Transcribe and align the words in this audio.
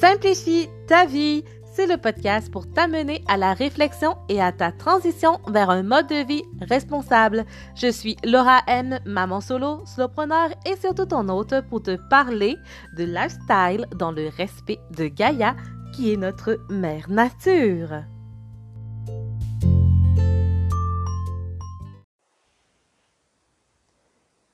Simplifie 0.00 0.66
ta 0.86 1.04
vie, 1.04 1.44
c'est 1.74 1.86
le 1.86 1.98
podcast 1.98 2.50
pour 2.50 2.66
t'amener 2.72 3.22
à 3.28 3.36
la 3.36 3.52
réflexion 3.52 4.16
et 4.30 4.40
à 4.40 4.50
ta 4.50 4.72
transition 4.72 5.38
vers 5.46 5.68
un 5.68 5.82
mode 5.82 6.06
de 6.06 6.26
vie 6.26 6.42
responsable. 6.62 7.44
Je 7.74 7.92
suis 7.92 8.16
Laura 8.24 8.62
M, 8.66 8.98
maman 9.04 9.42
solo, 9.42 9.84
solopreneur 9.84 10.52
et 10.64 10.74
surtout 10.76 11.04
ton 11.04 11.28
hôte 11.28 11.52
pour 11.68 11.82
te 11.82 11.98
parler 12.08 12.56
de 12.96 13.04
lifestyle 13.04 13.84
dans 13.98 14.10
le 14.10 14.28
respect 14.28 14.78
de 14.96 15.08
Gaïa, 15.08 15.54
qui 15.92 16.14
est 16.14 16.16
notre 16.16 16.58
mère 16.70 17.10
nature. 17.10 18.04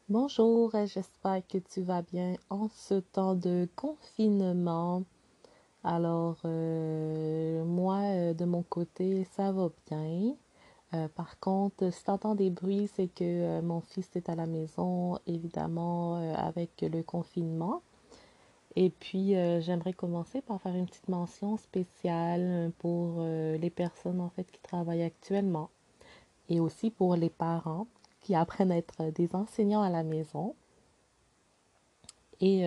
Bonjour, 0.09 0.73
j'espère 0.87 1.47
que 1.47 1.59
tu 1.59 1.83
vas 1.83 2.03
bien 2.03 2.35
en 2.51 2.69
ce 2.69 2.95
temps 2.95 3.37
de 3.37 3.69
confinement. 3.77 5.05
Alors, 5.89 6.37
euh, 6.45 7.65
moi, 7.65 7.99
euh, 8.01 8.35
de 8.35 8.45
mon 8.45 8.65
côté, 8.65 9.23
ça 9.37 9.53
va 9.53 9.71
bien. 9.89 10.35
Euh, 10.95 11.07
par 11.07 11.39
contre, 11.39 11.93
si 11.93 12.03
tu 12.03 12.11
entends 12.11 12.35
des 12.35 12.51
bruits, 12.51 12.91
c'est 12.97 13.07
que 13.07 13.61
mon 13.61 13.81
fils 13.81 14.09
est 14.17 14.29
à 14.29 14.35
la 14.35 14.47
maison, 14.47 15.21
évidemment, 15.29 16.17
avec 16.35 16.71
le 16.83 17.05
confinement. 17.05 17.83
Et 18.75 18.91
puis, 18.91 19.35
j'aimerais 19.61 19.93
commencer 19.93 20.41
par 20.43 20.61
faire 20.61 20.75
une 20.75 20.87
petite 20.87 21.09
mention 21.09 21.57
spéciale 21.57 22.73
pour 22.79 23.23
les 23.23 23.71
personnes, 23.71 24.21
en 24.21 24.29
fait, 24.31 24.51
qui 24.51 24.61
travaillent 24.61 25.05
actuellement 25.05 25.71
et 26.49 26.61
aussi 26.61 26.91
pour 26.91 27.17
les 27.17 27.31
parents 27.31 27.87
qui 28.23 28.35
apprennent 28.35 28.73
à 28.73 28.77
être 28.77 29.13
des 29.15 29.35
enseignants 29.37 29.83
à 29.83 29.91
la 29.91 30.03
maison. 30.03 30.55
Et 32.41 32.65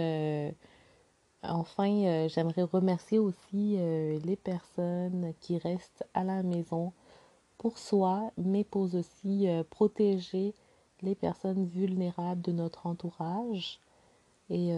Enfin, 1.44 1.90
euh, 2.04 2.28
j'aimerais 2.28 2.64
remercier 2.64 3.18
aussi 3.18 3.76
euh, 3.78 4.20
les 4.26 4.36
personnes 4.36 5.34
qui 5.40 5.58
restent 5.58 6.06
à 6.14 6.24
la 6.26 6.44
maison 6.44 6.92
pour 7.58 7.78
soi, 7.78 8.32
mais 8.38 8.64
pour 8.66 8.94
aussi 8.94 9.48
euh, 9.48 9.64
protéger 9.70 10.54
les 11.02 11.16
personnes 11.16 11.66
vulnérables 11.66 12.42
de 12.42 12.52
notre 12.52 12.88
entourage. 12.88 13.80
Et 14.52 14.74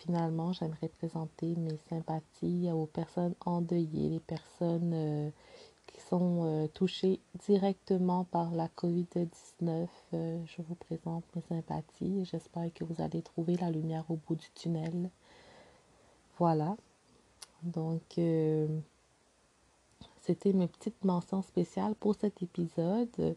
finalement, 0.00 0.52
j'aimerais 0.52 0.88
présenter 0.88 1.56
mes 1.56 1.78
sympathies 1.88 2.70
aux 2.70 2.84
personnes 2.84 3.34
endeuillées, 3.46 4.10
les 4.10 4.20
personnes 4.20 5.32
qui 5.86 5.98
sont 6.02 6.68
touchées 6.74 7.18
directement 7.46 8.24
par 8.24 8.50
la 8.50 8.68
COVID-19. 8.68 9.88
je 10.12 10.62
vous 10.68 10.74
présente 10.74 11.24
mes 11.34 11.40
sympathies 11.48 12.26
j'espère 12.30 12.70
que 12.74 12.84
vous 12.84 13.00
allez 13.00 13.22
trouver 13.22 13.56
la 13.56 13.70
lumière 13.70 14.04
au 14.10 14.16
bout 14.16 14.34
du 14.34 14.50
tunnel. 14.54 15.08
Voilà. 16.38 16.76
Donc, 17.62 18.02
euh, 18.18 18.66
c'était 20.20 20.52
mes 20.52 20.68
petites 20.68 21.04
mentions 21.04 21.42
spéciales 21.42 21.94
pour 21.96 22.14
cet 22.14 22.42
épisode. 22.42 23.36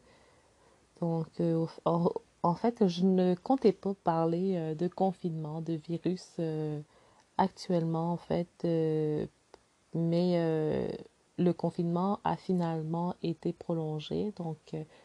Donc, 0.99 1.27
euh, 1.39 1.65
en, 1.85 2.55
fait, 2.55 2.87
je 2.87 3.03
ne 3.03 3.33
comptais 3.35 3.71
pas 3.71 3.95
parler 4.03 4.55
euh, 4.55 4.75
de 4.75 4.87
confinement, 4.87 5.61
de 5.61 5.73
virus 5.73 6.39
actuellement, 7.37 8.13
en 8.13 8.17
fait. 8.17 8.67
mais 9.95 10.97
le 11.37 11.53
confinement 11.53 12.19
a 12.23 12.35
finalement 12.35 13.15
été 13.23 13.51
prolongé. 13.51 14.31
Donc, 14.35 14.57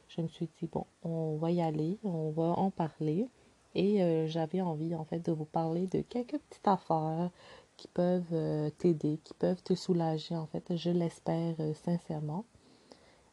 je 0.09 0.21
me 0.21 0.29
suis 0.29 0.49
dit, 0.61 0.69
bon, 0.71 0.85
on 1.03 1.37
va 1.37 1.51
y 1.51 1.63
aller, 1.63 1.99
on 2.05 2.31
va 2.31 2.45
en 2.59 2.71
parler. 2.71 3.27
Et 3.75 4.27
j'avais 4.27 4.61
envie, 4.61 4.95
en 4.95 5.05
fait, 5.05 5.21
de 5.21 5.33
vous 5.33 5.45
parler 5.47 5.87
de 5.87 6.03
quelques 6.03 6.39
petites 6.39 6.69
affaires 6.69 7.31
qui 7.77 7.89
peuvent 7.89 8.25
euh, 8.33 8.71
t'aider, 8.71 9.19
qui 9.23 9.35
peuvent 9.35 9.63
te 9.63 9.75
soulager, 9.75 10.37
en 10.37 10.47
fait, 10.47 10.77
je 10.77 10.91
l'espère 10.91 11.55
euh, 11.61 11.75
sincèrement. 11.75 12.45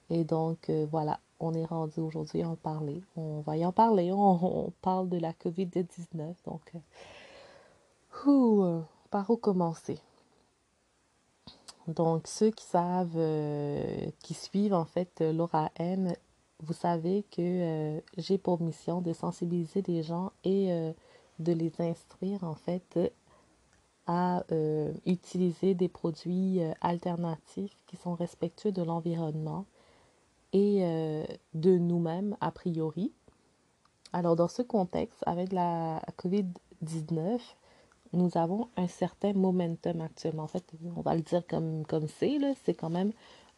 Et 0.09 0.23
donc, 0.23 0.69
euh, 0.69 0.85
voilà, 0.91 1.19
on 1.39 1.53
est 1.53 1.65
rendu 1.65 1.99
aujourd'hui 1.99 2.41
à 2.43 2.49
en 2.49 2.55
parler. 2.55 3.01
On 3.15 3.41
va 3.41 3.57
y 3.57 3.65
en 3.65 3.71
parler. 3.71 4.11
On, 4.11 4.71
parle 4.81 5.09
de 5.09 5.17
la 5.17 5.31
COVID-19. 5.33 6.33
Donc, 6.45 6.73
par 9.09 9.29
où 9.29 9.37
commencer? 9.37 9.97
Donc, 11.87 12.27
ceux 12.27 12.51
qui 12.51 12.65
savent, 12.65 13.19
qui 14.19 14.33
suivent 14.33 14.73
en 14.73 14.85
fait 14.85 15.21
Laura 15.21 15.69
M, 15.75 16.13
vous 16.61 16.73
savez 16.73 17.25
que 17.35 18.01
j'ai 18.17 18.37
pour 18.37 18.61
mission 18.61 19.01
de 19.01 19.11
sensibiliser 19.11 19.81
les 19.87 20.03
gens 20.03 20.31
et 20.45 20.93
de 21.39 21.51
les 21.51 21.73
instruire 21.81 22.43
en 22.45 22.55
fait 22.55 22.97
à 24.07 24.43
euh, 24.51 24.93
utiliser 25.05 25.73
des 25.75 25.87
produits 25.87 26.61
euh, 26.61 26.73
alternatifs 26.81 27.77
qui 27.87 27.95
sont 27.95 28.15
respectueux 28.15 28.71
de 28.71 28.81
l'environnement 28.81 29.65
et 30.51 30.79
euh, 30.83 31.23
de 31.53 31.77
nous-mêmes 31.77 32.35
a 32.41 32.51
priori. 32.51 33.11
Alors 34.11 34.35
dans 34.35 34.47
ce 34.47 34.61
contexte, 34.61 35.23
avec 35.25 35.53
la 35.53 36.01
COVID-19, 36.17 37.39
nous 38.11 38.29
avons 38.35 38.69
un 38.77 38.87
certain 38.87 39.33
momentum 39.33 40.01
actuellement. 40.01 40.43
En 40.43 40.47
fait, 40.47 40.63
on 40.95 41.01
va 41.01 41.15
le 41.15 41.21
dire 41.21 41.47
comme 41.47 41.85
comme 41.85 42.07
c'est, 42.07 42.37
c'est 42.63 42.75
quand 42.75 42.91
même 42.91 43.11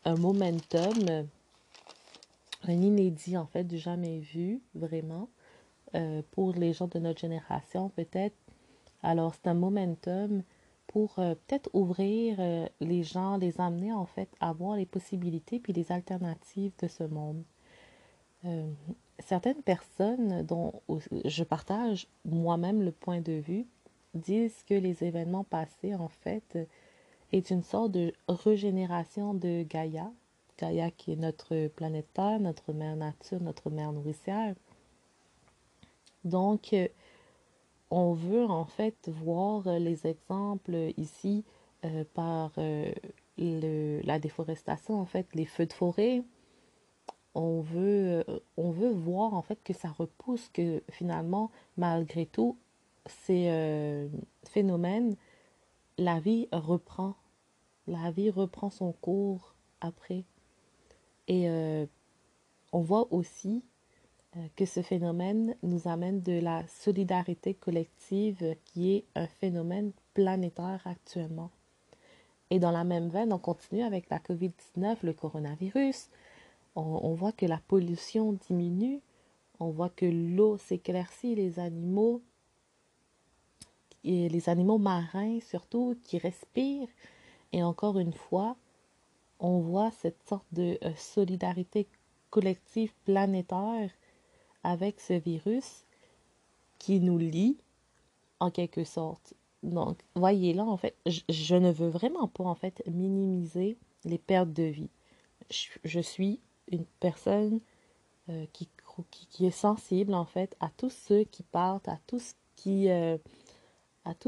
un 0.06 0.16
momentum, 0.16 1.28
un 2.64 2.72
inédit 2.72 3.36
en 3.36 3.48
fait, 3.48 3.66
du 3.66 3.78
jamais 3.78 4.20
vu 4.20 4.62
vraiment 4.76 5.28
pour 6.32 6.54
les 6.54 6.74
gens 6.74 6.88
de 6.88 7.00
notre 7.00 7.20
génération 7.20 7.90
peut-être 7.90 8.36
alors, 9.06 9.36
c'est 9.36 9.48
un 9.48 9.54
momentum 9.54 10.42
pour 10.88 11.20
euh, 11.20 11.36
peut-être 11.36 11.70
ouvrir 11.74 12.38
euh, 12.40 12.68
les 12.80 13.04
gens, 13.04 13.38
les 13.38 13.62
amener 13.62 13.94
en 13.94 14.08
fait 14.08 14.30
à 14.40 14.52
voir 14.52 14.78
les 14.78 14.88
possibilités 14.88 15.60
puis 15.60 15.74
les 15.74 15.92
alternatives 15.92 16.72
de 16.82 16.88
ce 16.88 17.04
monde. 17.04 17.44
Euh, 18.46 18.68
certaines 19.20 19.62
personnes 19.62 20.42
dont 20.42 20.74
je 21.24 21.44
partage 21.44 22.08
moi-même 22.26 22.82
le 22.82 22.92
point 22.92 23.22
de 23.22 23.34
vue 23.34 23.68
disent 24.16 24.64
que 24.68 24.74
les 24.74 25.04
événements 25.04 25.44
passés 25.44 25.94
en 25.94 26.08
fait 26.08 26.58
est 27.32 27.52
une 27.52 27.62
sorte 27.64 27.92
de 27.92 28.12
régénération 28.28 29.36
de 29.36 29.64
Gaïa. 29.70 30.12
Gaïa 30.58 30.90
qui 30.90 31.12
est 31.12 31.18
notre 31.18 31.68
planète 31.68 32.12
Terre, 32.14 32.40
notre 32.40 32.74
mère 32.74 32.96
nature, 32.96 33.40
notre 33.40 33.70
mère 33.70 33.92
nourricière. 33.92 34.56
Donc, 36.24 36.74
on 37.92 38.14
veut 38.14 38.46
en 38.46 38.66
fait 38.66 39.10
voir 39.10 39.64
les 39.80 40.08
exemples 40.08 40.92
ici 40.98 41.44
euh, 41.84 42.04
par 42.14 42.52
euh, 42.58 42.92
la 43.38 44.20
déforestation, 44.20 45.00
en 45.00 45.06
fait, 45.06 45.28
les 45.36 45.46
feux 45.46 45.66
de 45.66 45.74
forêt. 45.74 46.24
On 47.36 47.62
veut, 47.62 48.24
euh, 48.28 48.40
on 48.58 48.72
veut 48.72 48.92
voir 48.92 49.34
en 49.34 49.42
fait 49.42 49.62
que 49.64 49.74
ça 49.74 49.90
repousse, 49.90 50.50
que 50.50 50.82
finalement, 50.90 51.52
malgré 51.78 52.26
tout, 52.26 52.58
ces 53.08 54.10
phénomènes, 54.50 55.16
la 56.00 56.20
vie 56.20 56.48
reprend. 56.52 57.14
La 57.86 58.10
vie 58.10 58.32
reprend 58.32 58.72
son 58.72 58.94
cours 58.94 59.54
après. 59.80 60.24
Et 61.28 61.48
on 62.72 62.82
voit 62.82 63.14
aussi 63.14 63.58
euh, 63.58 63.75
que 64.56 64.66
ce 64.66 64.82
phénomène 64.82 65.56
nous 65.64 65.88
amène 65.88 66.22
de 66.22 66.40
la 66.40 66.68
solidarité 66.68 67.54
collective 67.54 68.56
qui 68.66 68.96
est 68.96 69.06
un 69.16 69.28
phénomène 69.28 69.92
planétaire 70.14 70.82
actuellement. 70.86 71.52
Et 72.50 72.60
dans 72.60 72.72
la 72.72 72.84
même 72.84 73.10
veine, 73.10 73.34
on 73.34 73.40
continue 73.40 73.84
avec 73.84 74.10
la 74.10 74.20
COVID-19, 74.20 74.98
le 75.04 75.14
coronavirus. 75.14 76.10
On, 76.76 77.14
voit 77.14 77.32
que 77.32 77.46
la 77.46 77.60
pollution 77.68 78.34
diminue, 78.34 79.00
on 79.60 79.70
voit 79.70 79.90
que 79.90 80.06
l'eau 80.06 80.58
s'éclaircit, 80.58 81.36
les 81.36 81.58
animaux, 81.60 82.22
et 84.04 84.30
les 84.30 84.50
animaux 84.50 84.78
marins 84.78 85.40
surtout, 85.40 85.98
qui 86.04 86.18
respirent. 86.18 86.90
Et 87.54 87.64
encore 87.64 87.98
une 87.98 88.14
fois, 88.14 88.58
on 89.40 89.60
voit 89.60 89.92
cette 89.92 90.22
sorte 90.28 90.46
de 90.52 90.78
euh, 90.84 90.92
solidarité 90.96 91.88
collective 92.30 92.94
planétaire 93.06 93.90
avec 94.66 95.00
ce 95.00 95.14
virus 95.14 95.86
qui 96.80 97.00
nous 97.00 97.20
lie 97.20 97.58
en 98.40 98.50
quelque 98.50 98.84
sorte. 98.84 99.34
Donc, 99.64 100.00
voyez 100.16 100.54
là, 100.54 100.66
en 100.66 100.76
fait, 100.76 100.96
je, 101.06 101.56
ne 101.56 101.72
veux 101.72 101.88
vraiment 101.88 102.28
pas, 102.28 102.44
en 102.44 102.56
fait, 102.56 102.84
minimiser 102.88 103.78
les 104.04 104.18
pertes 104.18 104.52
de 104.52 104.64
vie. 104.64 104.90
Je, 105.50 106.00
suis 106.00 106.40
une 106.72 106.86
personne 107.00 107.60
euh, 108.30 108.46
qui, 108.54 109.46
est 109.46 109.52
sensible, 109.52 110.14
en 110.14 110.26
fait, 110.26 110.56
à 110.60 110.70
tous 110.78 110.92
ceux 110.92 111.24
qui 111.24 111.44
partent, 111.44 111.88
à 111.88 112.00
tous 112.08 112.36
qui... 112.56 112.90
Euh, 112.90 113.18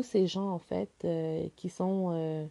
ces 0.01 0.25
gens, 0.25 0.49
en 0.49 0.59
fait, 0.59 0.91
euh, 1.05 1.47
qui 1.55 1.69
sont 1.69 2.49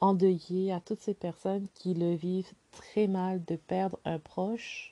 endeuillés, 0.00 0.72
à 0.72 0.80
toutes 0.80 1.00
ces 1.00 1.14
personnes 1.14 1.66
qui 1.74 1.94
le 1.94 2.14
vivent 2.14 2.52
très 2.70 3.06
mal 3.06 3.44
de 3.44 3.56
perdre 3.56 3.98
un 4.04 4.18
proche 4.18 4.89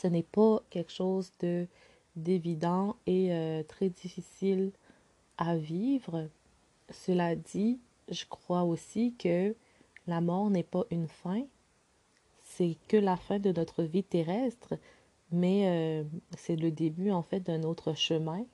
ce 0.00 0.06
n'est 0.06 0.22
pas 0.22 0.60
quelque 0.70 0.92
chose 0.92 1.32
de 1.40 1.66
d'évident 2.16 2.96
et 3.06 3.32
euh, 3.32 3.62
très 3.62 3.90
difficile 3.90 4.72
à 5.38 5.56
vivre. 5.56 6.28
cela 6.90 7.36
dit, 7.36 7.78
je 8.08 8.24
crois 8.24 8.62
aussi 8.64 9.14
que 9.18 9.54
la 10.06 10.20
mort 10.20 10.48
n'est 10.50 10.62
pas 10.62 10.84
une 10.90 11.08
fin, 11.08 11.42
c'est 12.44 12.76
que 12.88 12.96
la 12.96 13.16
fin 13.16 13.38
de 13.38 13.52
notre 13.52 13.82
vie 13.82 14.04
terrestre, 14.04 14.74
mais 15.30 15.66
euh, 15.66 16.04
c'est 16.36 16.56
le 16.56 16.70
début 16.70 17.10
en 17.10 17.22
fait 17.22 17.40
d'un 17.40 17.64
autre 17.64 17.92
chemin 17.94 18.44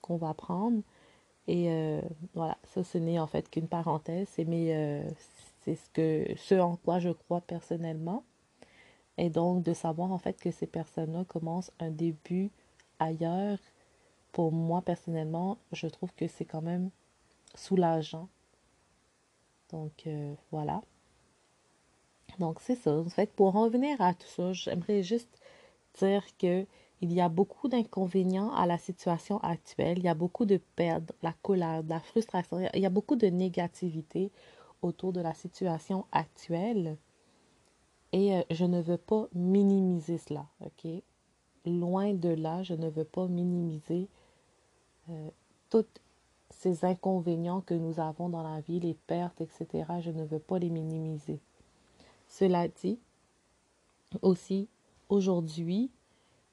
qu'on 0.00 0.16
va 0.16 0.34
prendre. 0.34 0.82
Et 1.48 1.70
euh, 1.70 2.00
voilà, 2.34 2.58
ça 2.64 2.84
ce 2.84 2.98
n'est 2.98 3.18
en 3.18 3.26
fait 3.26 3.50
qu'une 3.50 3.68
parenthèse, 3.68 4.28
mais 4.46 5.02
c'est 5.64 5.78
ce 6.36 6.60
en 6.60 6.76
quoi 6.76 6.98
je 7.00 7.10
crois 7.10 7.40
personnellement. 7.40 8.22
Et 9.18 9.30
donc 9.30 9.62
de 9.62 9.74
savoir 9.74 10.12
en 10.12 10.18
fait 10.18 10.40
que 10.40 10.50
ces 10.50 10.66
personnes-là 10.66 11.24
commencent 11.24 11.72
un 11.80 11.90
début 11.90 12.50
ailleurs, 12.98 13.58
pour 14.32 14.52
moi 14.52 14.80
personnellement, 14.80 15.58
je 15.72 15.86
trouve 15.88 16.12
que 16.14 16.28
c'est 16.28 16.44
quand 16.44 16.62
même 16.62 16.90
soulageant. 17.54 18.28
Donc 19.70 20.08
voilà. 20.50 20.80
Donc 22.38 22.60
c'est 22.60 22.76
ça. 22.76 22.96
En 22.96 23.08
fait, 23.08 23.32
pour 23.32 23.52
revenir 23.52 24.00
à 24.00 24.14
tout 24.14 24.26
ça, 24.28 24.52
j'aimerais 24.52 25.02
juste 25.02 25.40
dire 25.98 26.24
que 26.38 26.66
il 27.00 27.12
y 27.12 27.20
a 27.20 27.28
beaucoup 27.28 27.68
d'inconvénients 27.68 28.52
à 28.52 28.66
la 28.66 28.78
situation 28.78 29.38
actuelle. 29.38 29.98
Il 29.98 30.04
y 30.04 30.08
a 30.08 30.14
beaucoup 30.14 30.44
de 30.46 30.56
pertes, 30.76 31.12
la 31.22 31.32
colère, 31.42 31.84
de 31.84 31.90
la 31.90 32.00
frustration. 32.00 32.58
Il 32.74 32.80
y 32.80 32.86
a 32.86 32.90
beaucoup 32.90 33.16
de 33.16 33.28
négativité 33.28 34.32
autour 34.82 35.12
de 35.12 35.20
la 35.20 35.34
situation 35.34 36.06
actuelle. 36.10 36.96
Et 38.12 38.34
euh, 38.34 38.42
je 38.50 38.64
ne 38.64 38.80
veux 38.80 38.96
pas 38.96 39.28
minimiser 39.34 40.18
cela, 40.18 40.46
ok? 40.60 40.90
Loin 41.66 42.14
de 42.14 42.30
là, 42.30 42.62
je 42.62 42.74
ne 42.74 42.88
veux 42.88 43.04
pas 43.04 43.26
minimiser 43.26 44.08
euh, 45.10 45.28
tous 45.68 45.86
ces 46.50 46.84
inconvénients 46.84 47.60
que 47.60 47.74
nous 47.74 48.00
avons 48.00 48.28
dans 48.28 48.42
la 48.42 48.60
vie, 48.60 48.80
les 48.80 48.94
pertes, 48.94 49.40
etc. 49.40 49.84
Je 50.00 50.10
ne 50.10 50.24
veux 50.24 50.38
pas 50.38 50.58
les 50.58 50.70
minimiser. 50.70 51.40
Cela 52.28 52.68
dit, 52.68 52.98
aussi, 54.22 54.68
aujourd'hui, 55.08 55.90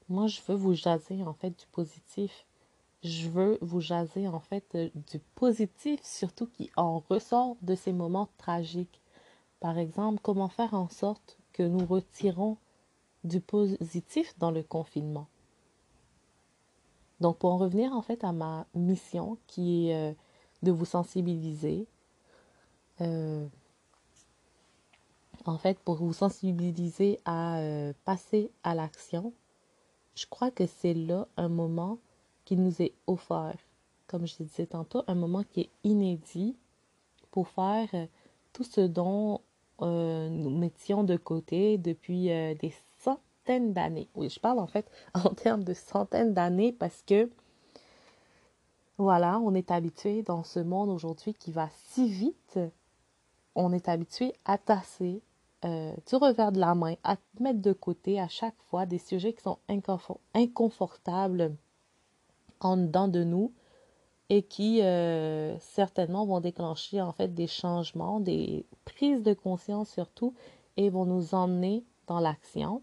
moi, 0.10 0.28
je 0.28 0.42
veux 0.48 0.56
vous 0.56 0.74
jaser 0.74 1.24
en 1.24 1.34
fait 1.34 1.50
du 1.50 1.66
positif. 1.72 2.46
Je 3.04 3.30
veux 3.30 3.58
vous 3.62 3.82
jaser 3.82 4.28
en 4.28 4.40
fait 4.40 4.76
euh, 4.76 4.90
du 5.12 5.20
positif, 5.36 6.00
surtout 6.04 6.48
qui 6.48 6.72
en 6.76 7.00
ressort 7.10 7.56
de 7.62 7.76
ces 7.76 7.94
moments 7.94 8.30
tragiques. 8.38 9.00
Par 9.60 9.78
exemple, 9.78 10.20
comment 10.22 10.50
faire 10.50 10.74
en 10.74 10.90
sorte 10.90 11.38
que 11.56 11.64
nous 11.64 11.86
retirons 11.86 12.58
du 13.24 13.40
positif 13.40 14.38
dans 14.38 14.52
le 14.52 14.62
confinement. 14.62 15.28
Donc, 17.22 17.38
pour 17.38 17.54
en 17.54 17.58
revenir 17.58 17.94
en 17.94 18.02
fait 18.02 18.24
à 18.26 18.34
ma 18.34 18.68
mission 18.76 19.38
qui 19.48 19.88
est 19.88 20.12
euh, 20.12 20.14
de 20.64 20.72
vous 20.72 20.84
sensibiliser, 20.84 21.88
euh, 23.00 23.48
en 25.46 25.58
fait, 25.58 25.80
pour 25.80 25.96
vous 25.96 26.12
sensibiliser 26.12 27.20
à 27.24 27.62
passer 28.04 28.52
à 28.64 28.76
l'action, 28.76 29.32
je 30.16 30.26
crois 30.26 30.52
que 30.52 30.66
c'est 30.66 30.94
là 30.94 31.28
un 31.38 31.50
moment 31.50 32.00
qui 32.46 32.56
nous 32.56 32.82
est 32.82 32.94
offert, 33.08 33.58
comme 34.08 34.26
je 34.26 34.38
disais 34.38 34.66
tantôt, 34.66 35.04
un 35.08 35.16
moment 35.16 35.44
qui 35.44 35.62
est 35.62 35.70
inédit 35.84 36.56
pour 37.32 37.50
faire 37.50 37.90
euh, 37.94 38.06
tout 38.54 38.64
ce 38.64 38.80
dont 38.80 39.42
euh, 39.82 40.30
nous 40.30 40.50
mettions 40.50 41.04
de 41.04 41.18
côté 41.18 41.78
depuis 41.78 42.32
euh, 42.32 42.56
des 42.56 42.74
centaines 43.00 43.74
d'années. 43.74 44.08
Oui, 44.16 44.30
je 44.30 44.40
parle 44.40 44.60
en 44.60 44.68
fait 44.68 44.90
en 45.14 45.30
termes 45.34 45.64
de 45.64 45.74
centaines 45.74 46.34
d'années 46.34 46.72
parce 46.72 47.04
que, 47.06 47.30
voilà, 48.98 49.40
on 49.40 49.54
est 49.54 49.72
habitué 49.72 50.24
dans 50.24 50.44
ce 50.44 50.60
monde 50.60 50.90
aujourd'hui 50.90 51.34
qui 51.34 51.52
va 51.52 51.70
si 51.90 52.08
vite, 52.08 52.60
on 53.54 53.74
est 53.74 53.90
habitué 53.90 54.34
à 54.46 54.58
tasser, 54.58 55.22
euh, 55.66 55.94
du 56.08 56.16
revers 56.16 56.52
de 56.52 56.60
la 56.60 56.76
main, 56.76 56.96
à 57.04 57.18
mettre 57.40 57.62
de 57.62 57.74
côté 57.74 58.20
à 58.20 58.28
chaque 58.28 58.56
fois 58.70 58.86
des 58.86 59.00
sujets 59.00 59.34
qui 59.34 59.42
sont 59.42 59.58
inconfortables 60.34 61.56
en 62.62 62.78
dedans 62.78 63.08
de 63.08 63.24
nous 63.24 63.52
et 64.30 64.44
qui 64.44 64.82
euh, 64.82 65.58
certainement 65.60 66.26
vont 66.26 66.40
déclencher 66.40 67.02
en 67.02 67.12
fait 67.12 67.34
des 67.34 67.48
changements, 67.48 68.20
des 68.20 68.66
prises 68.86 69.24
de 69.24 69.34
conscience 69.34 69.90
surtout 69.90 70.34
et 70.78 70.90
vont 70.90 71.06
nous 71.06 71.36
emmener 71.36 71.84
dans 72.08 72.20
l'action. 72.20 72.82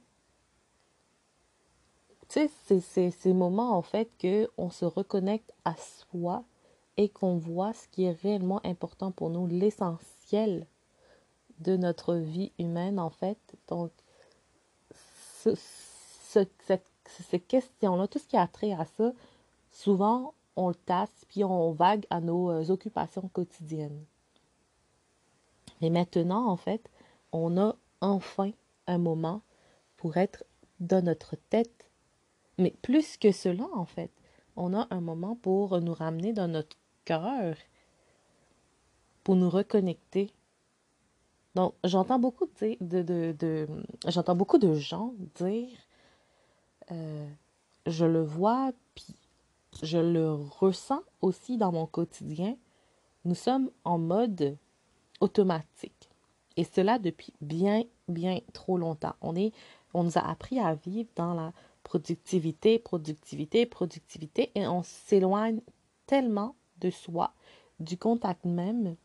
Tu 2.28 2.48
sais, 2.48 2.80
c'est 2.80 3.10
ces 3.10 3.32
moments 3.34 3.76
en 3.76 3.82
fait 3.82 4.08
que 4.18 4.48
on 4.56 4.70
se 4.70 4.84
reconnecte 4.84 5.52
à 5.64 5.74
soi 5.76 6.44
et 6.96 7.08
qu'on 7.08 7.36
voit 7.36 7.72
ce 7.72 7.88
qui 7.88 8.04
est 8.04 8.12
réellement 8.22 8.60
important 8.64 9.10
pour 9.10 9.30
nous, 9.30 9.46
l'essentiel 9.46 10.66
de 11.60 11.76
notre 11.76 12.14
vie 12.14 12.52
humaine, 12.58 12.98
en 12.98 13.10
fait. 13.10 13.38
Donc, 13.68 13.90
ce, 15.42 15.50
ces 16.24 17.40
questions-là, 17.40 18.08
tout 18.08 18.18
ce 18.18 18.26
qui 18.26 18.36
a 18.36 18.46
trait 18.46 18.72
à 18.72 18.84
ça, 18.84 19.12
souvent, 19.70 20.34
on 20.56 20.68
le 20.68 20.74
tasse, 20.74 21.24
puis 21.28 21.44
on 21.44 21.72
vague 21.72 22.06
à 22.10 22.20
nos 22.20 22.50
euh, 22.50 22.70
occupations 22.70 23.28
quotidiennes. 23.32 24.04
Mais 25.80 25.90
maintenant, 25.90 26.46
en 26.46 26.56
fait, 26.56 26.90
on 27.32 27.56
a 27.58 27.76
enfin 28.00 28.52
un 28.86 28.98
moment 28.98 29.42
pour 29.96 30.16
être 30.16 30.44
dans 30.80 31.04
notre 31.04 31.36
tête. 31.50 31.90
Mais 32.58 32.74
plus 32.82 33.16
que 33.16 33.32
cela, 33.32 33.66
en 33.72 33.86
fait, 33.86 34.10
on 34.56 34.74
a 34.74 34.86
un 34.90 35.00
moment 35.00 35.36
pour 35.36 35.80
nous 35.80 35.94
ramener 35.94 36.32
dans 36.32 36.48
notre 36.48 36.76
cœur, 37.04 37.56
pour 39.24 39.36
nous 39.36 39.50
reconnecter 39.50 40.32
donc, 41.54 41.74
j'entends 41.84 42.18
beaucoup 42.18 42.46
de, 42.56 43.68
j'entends 44.08 44.34
beaucoup 44.34 44.58
de 44.58 44.74
gens 44.74 45.12
dire 45.34 45.68
euh, 46.90 47.28
je 47.86 48.06
le 48.06 48.22
vois, 48.22 48.72
puis 48.94 49.14
je 49.82 49.98
le 49.98 50.32
ressens 50.32 51.02
aussi 51.20 51.56
dans 51.56 51.72
mon 51.72 51.86
quotidien. 51.86 52.56
Nous 53.24 53.34
sommes 53.34 53.70
en 53.84 53.98
mode 53.98 54.56
automatique. 55.20 56.10
Et 56.56 56.64
cela 56.64 56.98
depuis 56.98 57.32
bien, 57.40 57.84
bien 58.08 58.40
trop 58.52 58.76
longtemps. 58.76 59.14
On, 59.22 59.34
est, 59.36 59.52
on 59.94 60.04
nous 60.04 60.18
a 60.18 60.28
appris 60.28 60.58
à 60.58 60.74
vivre 60.74 61.08
dans 61.16 61.34
la 61.34 61.52
productivité, 61.82 62.78
productivité, 62.78 63.66
productivité, 63.66 64.50
et 64.54 64.66
on 64.66 64.82
s'éloigne 64.82 65.60
tellement 66.06 66.54
de 66.80 66.90
soi, 66.90 67.32
du 67.80 67.96
contact 67.96 68.44
même, 68.44 68.96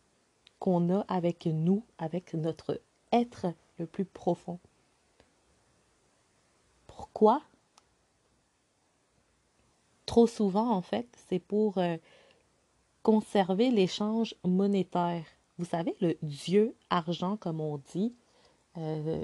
qu'on 0.60 0.94
a 0.94 1.02
avec 1.08 1.46
nous, 1.46 1.84
avec 1.98 2.34
notre 2.34 2.82
être 3.12 3.48
le 3.78 3.86
plus 3.86 4.06
profond. 4.06 4.60
Pourquoi 6.88 7.42
Trop 10.08 10.26
souvent, 10.26 10.72
en 10.72 10.82
fait, 10.82 11.06
c'est 11.28 11.38
pour 11.38 11.78
euh, 11.78 11.98
conserver 13.04 13.70
l'échange 13.70 14.34
monétaire. 14.46 15.26
Vous 15.60 15.66
savez, 15.66 15.96
le 16.02 16.16
Dieu 16.24 16.76
argent, 16.90 17.36
comme 17.36 17.60
on 17.60 17.78
dit, 17.94 18.16
euh, 18.78 19.24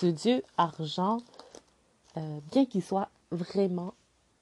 ce 0.00 0.06
Dieu 0.06 0.42
argent, 0.56 1.18
euh, 2.16 2.40
bien 2.50 2.64
qu'il 2.64 2.82
soit 2.82 3.10
vraiment 3.30 3.94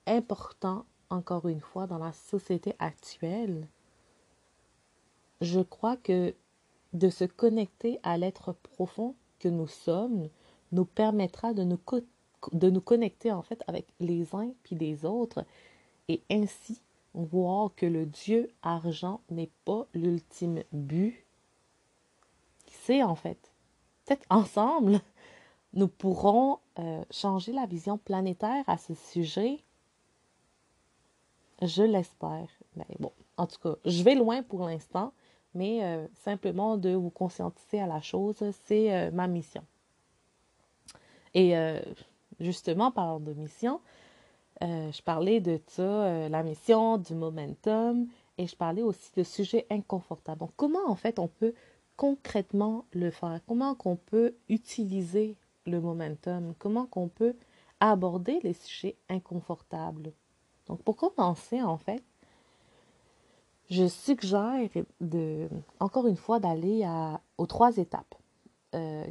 important, 0.07 0.87
encore 1.11 1.49
une 1.49 1.61
fois, 1.61 1.89
dans 1.89 1.99
la 1.99 2.13
société 2.13 2.75
actuelle, 2.79 3.67
je 5.41 5.61
crois 5.61 5.97
que 5.97 6.33
de 6.93 7.11
se 7.11 7.25
connecter 7.25 7.99
à 8.05 8.17
l'être 8.19 8.53
profond 8.53 9.17
que 9.41 9.49
nous 9.49 9.67
sommes 9.67 10.29
nous 10.71 10.85
permettra 10.85 11.55
de 11.55 11.65
nous, 11.65 11.81
de 12.53 12.71
nous 12.71 12.81
connecter 12.81 13.33
en 13.33 13.43
fait 13.43 13.63
avec 13.67 13.87
les 14.01 14.35
uns 14.35 14.53
puis 14.63 14.77
les 14.77 15.05
autres 15.05 15.45
et 16.09 16.23
ainsi 16.31 16.81
voir 17.15 17.75
que 17.77 17.87
le 17.87 18.07
Dieu 18.07 18.51
argent 18.63 19.21
n'est 19.31 19.51
pas 19.65 19.87
l'ultime 19.95 20.63
but. 20.73 21.25
C'est 22.67 23.03
en 23.03 23.15
fait, 23.15 23.53
peut-être 24.05 24.27
ensemble, 24.31 25.01
nous 25.75 25.89
pourrons 25.89 26.59
euh, 26.79 27.05
changer 27.11 27.53
la 27.53 27.67
vision 27.67 27.99
planétaire 27.99 28.65
à 28.67 28.79
ce 28.79 28.95
sujet. 28.95 29.61
Je 31.61 31.83
l'espère. 31.83 32.49
Mais 32.77 32.87
bon, 32.99 33.13
en 33.37 33.47
tout 33.47 33.61
cas, 33.61 33.77
je 33.85 34.03
vais 34.03 34.15
loin 34.15 34.43
pour 34.43 34.67
l'instant 34.67 35.13
mais 35.55 35.85
euh, 35.85 36.07
simplement 36.25 36.77
de 36.77 36.91
vous 36.91 37.11
conscientiser 37.11 37.81
à 37.81 37.87
la 37.87 38.01
chose, 38.01 38.43
c'est 38.65 38.93
euh, 38.93 39.11
ma 39.11 39.27
mission. 39.27 39.63
Et 41.35 41.55
justement, 42.43 42.91
parlant 42.91 43.21
de 43.21 43.33
mission, 43.33 43.81
je 44.61 45.03
parlais 45.03 45.41
de 45.41 45.59
ça, 45.67 46.29
la 46.29 46.43
mission, 46.43 46.99
du 46.99 47.15
momentum, 47.15 48.07
et 48.39 48.47
je 48.47 48.55
parlais 48.55 48.83
aussi 48.83 49.11
de 49.17 49.23
sujets 49.23 49.67
inconfortables. 49.71 50.41
Donc, 50.41 50.53
comment 50.57 50.87
en 50.89 50.95
fait 50.95 51.19
on 51.19 51.29
peut 51.29 51.55
concrètement 51.97 52.85
le 52.93 53.11
faire? 53.11 53.41
Comment 53.47 53.75
qu'on 53.75 53.97
peut 53.97 54.35
utiliser 54.49 55.37
le 55.67 55.81
momentum? 55.81 56.55
Comment 56.59 56.87
qu'on 56.87 57.09
peut 57.09 57.35
aborder 57.81 58.39
les 58.43 58.55
sujets 58.55 58.97
inconfortables? 59.09 60.13
Donc, 60.67 60.83
pour 60.83 60.97
commencer, 60.97 61.61
en 61.61 61.77
fait, 61.77 62.03
je 63.69 63.89
suggère 63.89 64.69
de, 65.01 65.49
encore 65.81 66.07
une 66.07 66.17
fois 66.17 66.39
d'aller 66.39 66.87
aux 67.39 67.47
trois 67.47 67.77
étapes 67.79 68.15
euh, 68.75 69.05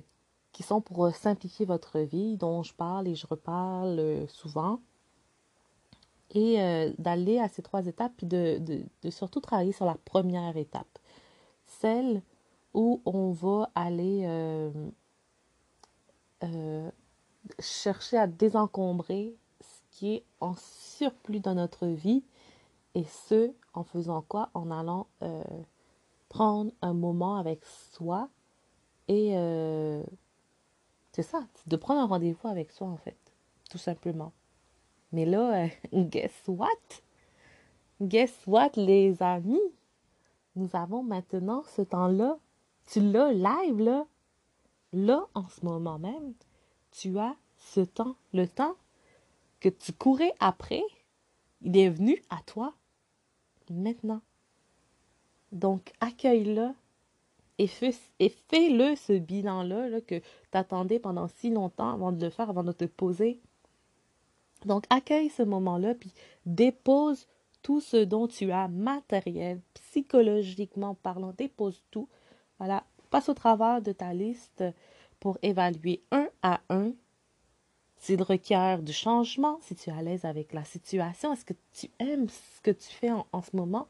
qui 0.51 0.63
sont 0.63 0.81
pour 0.81 1.13
simplifier 1.15 1.65
votre 1.65 1.99
vie, 1.99 2.37
dont 2.37 2.63
je 2.63 2.73
parle 2.73 3.07
et 3.07 3.15
je 3.15 3.27
reparle 3.27 3.99
euh, 3.99 4.27
souvent. 4.27 4.79
Et 6.33 6.61
euh, 6.61 6.91
d'aller 6.97 7.39
à 7.39 7.49
ces 7.49 7.61
trois 7.61 7.85
étapes, 7.87 8.13
puis 8.17 8.27
de, 8.27 8.59
de, 8.59 9.09
surtout 9.09 9.41
travailler 9.41 9.73
sur 9.73 9.85
la 9.85 9.95
première 9.95 10.55
étape, 10.55 10.99
celle 11.65 12.21
où 12.73 13.01
on 13.05 13.31
va 13.31 13.69
aller 13.75 14.25
chercher 17.59 18.17
à 18.17 18.27
désencombrer 18.27 19.35
ce 19.61 19.97
qui 19.97 20.13
est 20.15 20.25
en 20.39 20.55
surplus 20.55 21.39
dans 21.39 21.55
notre 21.55 21.87
vie 21.87 22.23
et 22.95 23.03
ce, 23.03 23.51
en 23.73 23.83
faisant 23.83 24.21
quoi? 24.21 24.49
En 24.53 24.71
allant 24.71 25.07
euh, 25.21 25.43
prendre 26.29 26.71
un 26.81 26.93
moment 26.93 27.37
avec 27.37 27.63
soi 27.65 28.29
et 29.07 29.31
euh, 29.35 30.03
c'est 31.11 31.23
ça, 31.23 31.45
de 31.67 31.75
prendre 31.75 32.01
un 32.01 32.05
rendez-vous 32.05 32.47
avec 32.47 32.71
soi 32.71 32.87
en 32.87 32.97
fait, 32.97 33.17
tout 33.69 33.77
simplement. 33.77 34.31
Mais 35.11 35.25
là, 35.25 35.65
euh, 35.65 35.67
guess 35.93 36.31
what? 36.47 36.67
Guess 38.01 38.47
what, 38.47 38.71
les 38.75 39.21
amis? 39.21 39.59
Nous 40.55 40.69
avons 40.73 41.03
maintenant 41.03 41.63
ce 41.75 41.81
temps-là. 41.81 42.37
Tu 42.87 42.99
l'as 42.99 43.31
live 43.31 43.79
là? 43.79 44.05
Là, 44.93 45.27
en 45.33 45.47
ce 45.47 45.63
moment 45.63 45.99
même, 45.99 46.33
tu 46.91 47.17
as 47.19 47.35
ce 47.57 47.81
temps, 47.81 48.15
le 48.33 48.47
temps 48.47 48.75
que 49.59 49.69
tu 49.69 49.93
courais 49.93 50.33
après, 50.39 50.83
il 51.61 51.77
est 51.77 51.89
venu 51.89 52.21
à 52.29 52.41
toi 52.45 52.73
maintenant. 53.69 54.21
Donc, 55.51 55.93
accueille-le 55.99 56.69
et, 57.63 58.29
fais-le, 58.29 58.95
ce 58.95 59.13
bilan-là 59.13 59.89
là, 59.89 60.01
que 60.01 60.19
tu 60.19 60.23
attendais 60.57 60.99
pendant 60.99 61.27
si 61.27 61.49
longtemps 61.49 61.93
avant 61.93 62.11
de 62.11 62.25
le 62.25 62.31
faire, 62.31 62.49
avant 62.49 62.63
de 62.63 62.71
te 62.71 62.85
poser. 62.85 63.39
Donc, 64.65 64.85
accueille 64.89 65.29
ce 65.29 65.43
moment-là, 65.43 65.95
puis 65.95 66.13
dépose 66.45 67.27
tout 67.61 67.81
ce 67.81 67.97
dont 67.97 68.27
tu 68.27 68.51
as 68.51 68.67
matériel, 68.67 69.61
psychologiquement 69.73 70.95
parlant, 70.95 71.33
dépose 71.37 71.83
tout. 71.91 72.07
Voilà, 72.57 72.83
passe 73.09 73.29
au 73.29 73.33
travers 73.33 73.81
de 73.81 73.91
ta 73.91 74.13
liste 74.13 74.63
pour 75.19 75.37
évaluer 75.41 76.01
un 76.11 76.27
à 76.41 76.61
un 76.69 76.93
s'il 78.01 78.23
requiert 78.23 78.81
du 78.81 78.93
changement, 78.93 79.59
si 79.61 79.75
tu 79.75 79.91
es 79.91 79.93
à 79.93 80.01
l'aise 80.01 80.25
avec 80.25 80.53
la 80.53 80.63
situation, 80.63 81.33
est-ce 81.33 81.45
que 81.45 81.53
tu 81.71 81.87
aimes 81.99 82.27
ce 82.29 82.61
que 82.61 82.71
tu 82.71 82.89
fais 82.89 83.11
en, 83.11 83.41
ce 83.43 83.55
moment, 83.55 83.87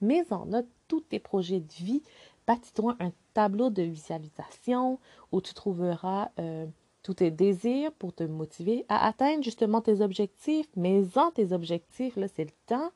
mets 0.00 0.32
en 0.32 0.46
note 0.46 0.66
tous 0.88 1.02
tes 1.02 1.20
projets 1.20 1.60
de 1.60 1.72
vie, 1.72 2.02
bâtis-toi 2.46 2.96
un 3.00 3.12
tableau 3.34 3.70
de 3.70 3.82
visualisation 3.82 4.98
où 5.30 5.40
tu 5.40 5.54
trouveras 5.54 6.30
euh, 6.38 6.66
tous 7.02 7.14
tes 7.14 7.30
désirs 7.30 7.92
pour 7.92 8.12
te 8.12 8.24
motiver 8.24 8.84
à 8.88 9.06
atteindre 9.06 9.42
justement 9.42 9.80
tes 9.80 10.00
objectifs. 10.00 10.68
Mets-en 10.76 11.30
tes 11.30 11.52
objectifs, 11.52 12.16
là, 12.16 12.28
c'est 12.28 12.44
le 12.44 12.50
temps. 12.66 12.90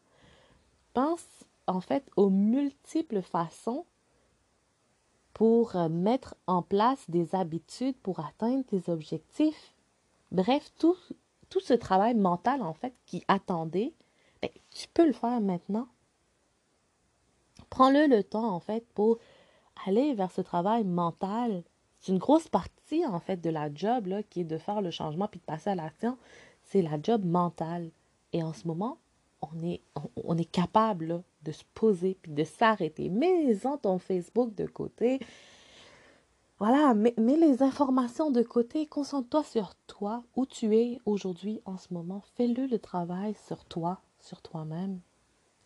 Pense 0.94 1.26
en 1.66 1.80
fait 1.80 2.08
aux 2.16 2.30
multiples 2.30 3.22
façons 3.22 3.84
pour 5.36 5.76
euh, 5.76 5.88
mettre 5.88 6.34
en 6.46 6.62
place 6.62 7.10
des 7.10 7.34
habitudes 7.34 7.96
pour 7.98 8.20
atteindre 8.20 8.64
tes 8.64 8.90
objectifs. 8.90 9.74
Bref, 10.32 10.72
tout, 10.78 10.96
tout 11.50 11.60
ce 11.60 11.74
travail 11.74 12.14
mental, 12.14 12.62
en 12.62 12.72
fait, 12.72 12.94
qui 13.04 13.22
attendait, 13.28 13.92
ben, 14.40 14.50
tu 14.70 14.88
peux 14.88 15.06
le 15.06 15.12
faire 15.12 15.40
maintenant. 15.42 15.88
Prends-le 17.68 18.06
le 18.06 18.24
temps, 18.24 18.48
en 18.48 18.60
fait, 18.60 18.86
pour 18.94 19.18
aller 19.84 20.14
vers 20.14 20.30
ce 20.30 20.40
travail 20.40 20.84
mental. 20.84 21.62
C'est 22.00 22.12
une 22.12 22.18
grosse 22.18 22.48
partie, 22.48 23.04
en 23.06 23.20
fait, 23.20 23.40
de 23.40 23.50
la 23.50 23.72
job, 23.72 24.08
qui 24.30 24.40
est 24.40 24.44
de 24.44 24.58
faire 24.58 24.80
le 24.80 24.90
changement 24.90 25.28
puis 25.28 25.40
de 25.40 25.44
passer 25.44 25.70
à 25.70 25.74
l'action. 25.74 26.16
C'est 26.62 26.82
la 26.82 27.00
job 27.02 27.24
mentale. 27.24 27.90
Et 28.32 28.42
en 28.42 28.52
ce 28.52 28.66
moment, 28.66 28.98
on 29.42 29.62
est, 29.62 29.80
on, 30.24 30.36
est 30.36 30.50
capable 30.50 31.22
de 31.42 31.52
se 31.52 31.64
poser 31.74 32.16
puis 32.20 32.32
de 32.32 32.44
s'arrêter. 32.44 33.08
Mets-en 33.08 33.78
ton 33.78 33.98
Facebook 33.98 34.54
de 34.54 34.66
côté. 34.66 35.20
Voilà, 36.58 36.94
mets, 36.94 37.14
les 37.18 37.62
informations 37.62 38.30
de 38.30 38.42
côté, 38.42 38.86
concentre-toi 38.86 39.44
sur 39.44 39.74
toi, 39.86 40.24
où 40.36 40.46
tu 40.46 40.74
es 40.74 40.98
aujourd'hui 41.04 41.60
en 41.66 41.76
ce 41.76 41.92
moment. 41.92 42.22
Fais-le 42.34 42.66
le 42.66 42.78
travail 42.78 43.34
sur 43.46 43.64
toi, 43.66 44.00
sur 44.20 44.40
toi-même. 44.40 45.00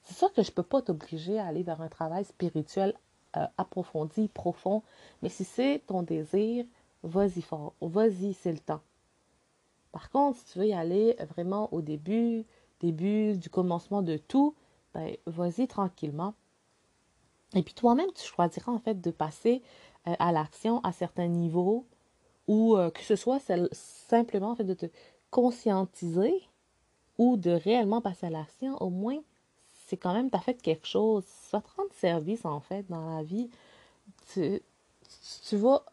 C'est 0.03 0.17
sûr 0.17 0.33
que 0.33 0.43
je 0.43 0.51
ne 0.51 0.55
peux 0.55 0.65
pas 0.65 0.83
t'obliger 0.83 1.39
à 1.39 1.47
aller 1.47 1.63
vers 1.63 1.81
un 1.81 1.89
travail 1.89 2.25
spirituel 2.25 2.95
euh, 3.37 3.47
approfondi, 3.59 4.29
profond, 4.29 4.83
mais 5.23 5.29
si 5.29 5.45
c'est 5.45 5.83
ton 5.87 6.03
désir, 6.03 6.65
vas-y 7.03 7.43
fort, 7.43 7.75
vas-y, 7.81 8.35
c'est 8.35 8.53
le 8.53 8.59
temps. 8.59 8.81
Par 9.93 10.11
contre, 10.11 10.39
si 10.39 10.45
tu 10.53 10.59
veux 10.59 10.67
y 10.67 10.73
aller 10.73 11.17
vraiment 11.35 11.73
au 11.73 11.81
début, 11.81 12.45
début 12.81 13.37
du 13.37 13.51
commencement 13.51 14.03
de 14.03 14.17
tout, 14.17 14.55
ben, 14.95 15.17
vas-y 15.27 15.67
tranquillement. 15.69 16.35
Et 17.55 17.63
puis 17.63 17.75
toi-même, 17.75 18.11
tu 18.15 18.25
choisiras 18.25 18.73
en 18.73 18.79
fait 18.79 19.01
de 19.01 19.11
passer 19.11 19.63
euh, 20.07 20.15
à 20.19 20.33
l'action 20.33 20.81
à 20.81 20.93
certains 20.93 21.27
niveaux 21.27 21.87
ou 22.47 22.77
euh, 22.77 22.91
que 22.91 23.03
ce 23.03 23.17
soit 23.17 23.41
simplement 23.73 24.53
en 24.53 24.57
fait 24.57 24.65
de 24.65 24.75
te 24.75 24.87
conscientiser 25.31 26.35
ou 27.19 27.37
de 27.37 27.51
réellement 27.51 28.01
passer 28.01 28.27
à 28.27 28.31
l'action, 28.31 28.81
au 28.83 28.91
moins 28.91 29.19
c'est 29.91 29.97
quand 29.97 30.15
même, 30.15 30.31
tu 30.31 30.37
as 30.37 30.41
fait 30.41 30.63
quelque 30.63 30.87
chose. 30.87 31.25
Ça 31.27 31.61
te 31.61 31.69
rendre 31.77 31.93
service 31.95 32.45
en 32.45 32.61
fait 32.61 32.87
dans 32.89 33.17
la 33.17 33.25
vie. 33.25 33.51
Tu, 34.33 34.63
tu 35.49 35.57
vas 35.57 35.85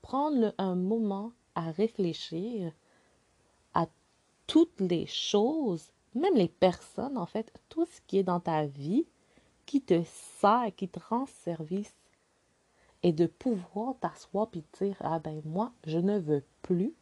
prendre 0.00 0.54
un 0.56 0.74
moment 0.74 1.32
à 1.54 1.70
réfléchir 1.70 2.72
à 3.74 3.86
toutes 4.46 4.80
les 4.80 5.06
choses, 5.06 5.92
même 6.14 6.34
les 6.34 6.48
personnes 6.48 7.18
en 7.18 7.26
fait, 7.26 7.52
tout 7.68 7.84
ce 7.84 8.00
qui 8.06 8.18
est 8.18 8.22
dans 8.22 8.40
ta 8.40 8.64
vie 8.64 9.04
qui 9.66 9.82
te 9.82 10.02
sert, 10.40 10.74
qui 10.74 10.88
te 10.88 11.00
rend 11.08 11.26
service 11.26 11.94
et 13.02 13.12
de 13.12 13.26
pouvoir 13.26 13.94
t'asseoir 14.00 14.48
et 14.54 14.64
dire 14.80 14.96
Ah 15.00 15.18
ben 15.18 15.42
moi, 15.44 15.72
je 15.86 15.98
ne 15.98 16.18
veux 16.18 16.44
plus 16.62 16.94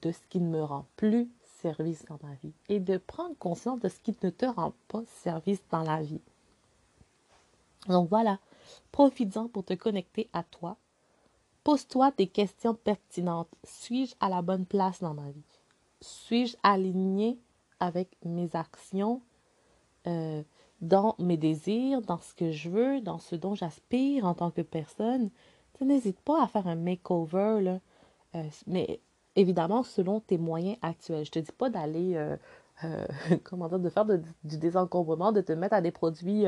de 0.00 0.12
ce 0.12 0.20
qui 0.30 0.40
ne 0.40 0.48
me 0.48 0.62
rend 0.62 0.86
plus 0.96 1.30
service 1.62 2.04
dans 2.06 2.18
ma 2.22 2.34
vie 2.42 2.52
et 2.68 2.80
de 2.80 2.98
prendre 2.98 3.36
conscience 3.38 3.80
de 3.80 3.88
ce 3.88 3.98
qui 4.00 4.14
ne 4.22 4.30
te 4.30 4.46
rend 4.46 4.72
pas 4.88 5.02
service 5.22 5.62
dans 5.70 5.82
la 5.82 6.02
vie. 6.02 6.20
Donc 7.88 8.08
voilà, 8.08 8.38
profites-en 8.92 9.48
pour 9.48 9.64
te 9.64 9.74
connecter 9.74 10.28
à 10.32 10.42
toi. 10.42 10.76
Pose-toi 11.64 12.12
des 12.16 12.26
questions 12.26 12.74
pertinentes. 12.74 13.48
Suis-je 13.64 14.14
à 14.20 14.28
la 14.28 14.42
bonne 14.42 14.66
place 14.66 15.00
dans 15.00 15.14
ma 15.14 15.30
vie? 15.30 15.60
Suis-je 16.00 16.56
aligné 16.62 17.38
avec 17.78 18.16
mes 18.24 18.54
actions? 18.54 19.20
Euh, 20.06 20.42
dans 20.80 21.14
mes 21.18 21.36
désirs, 21.36 22.00
dans 22.00 22.20
ce 22.20 22.32
que 22.32 22.50
je 22.52 22.70
veux, 22.70 23.00
dans 23.02 23.18
ce 23.18 23.36
dont 23.36 23.54
j'aspire 23.54 24.24
en 24.24 24.34
tant 24.34 24.50
que 24.50 24.62
personne? 24.62 25.30
N'hésite 25.80 26.20
pas 26.20 26.42
à 26.42 26.46
faire 26.46 26.66
un 26.66 26.74
makeover, 26.74 27.60
là. 27.62 27.80
Euh, 28.34 28.44
mais 28.66 29.00
évidemment, 29.36 29.82
selon 29.82 30.20
tes 30.20 30.38
moyens 30.38 30.76
actuels. 30.82 31.24
Je 31.24 31.30
te 31.30 31.38
dis 31.38 31.52
pas 31.52 31.70
d'aller, 31.70 32.14
euh, 32.16 32.36
euh, 32.84 33.06
comment 33.44 33.68
dire, 33.68 33.78
de 33.78 33.88
faire 33.90 34.04
du 34.04 34.58
désencombrement, 34.58 35.32
de 35.32 35.40
te 35.40 35.52
mettre 35.52 35.74
à 35.74 35.80
des 35.80 35.90
produits 35.90 36.44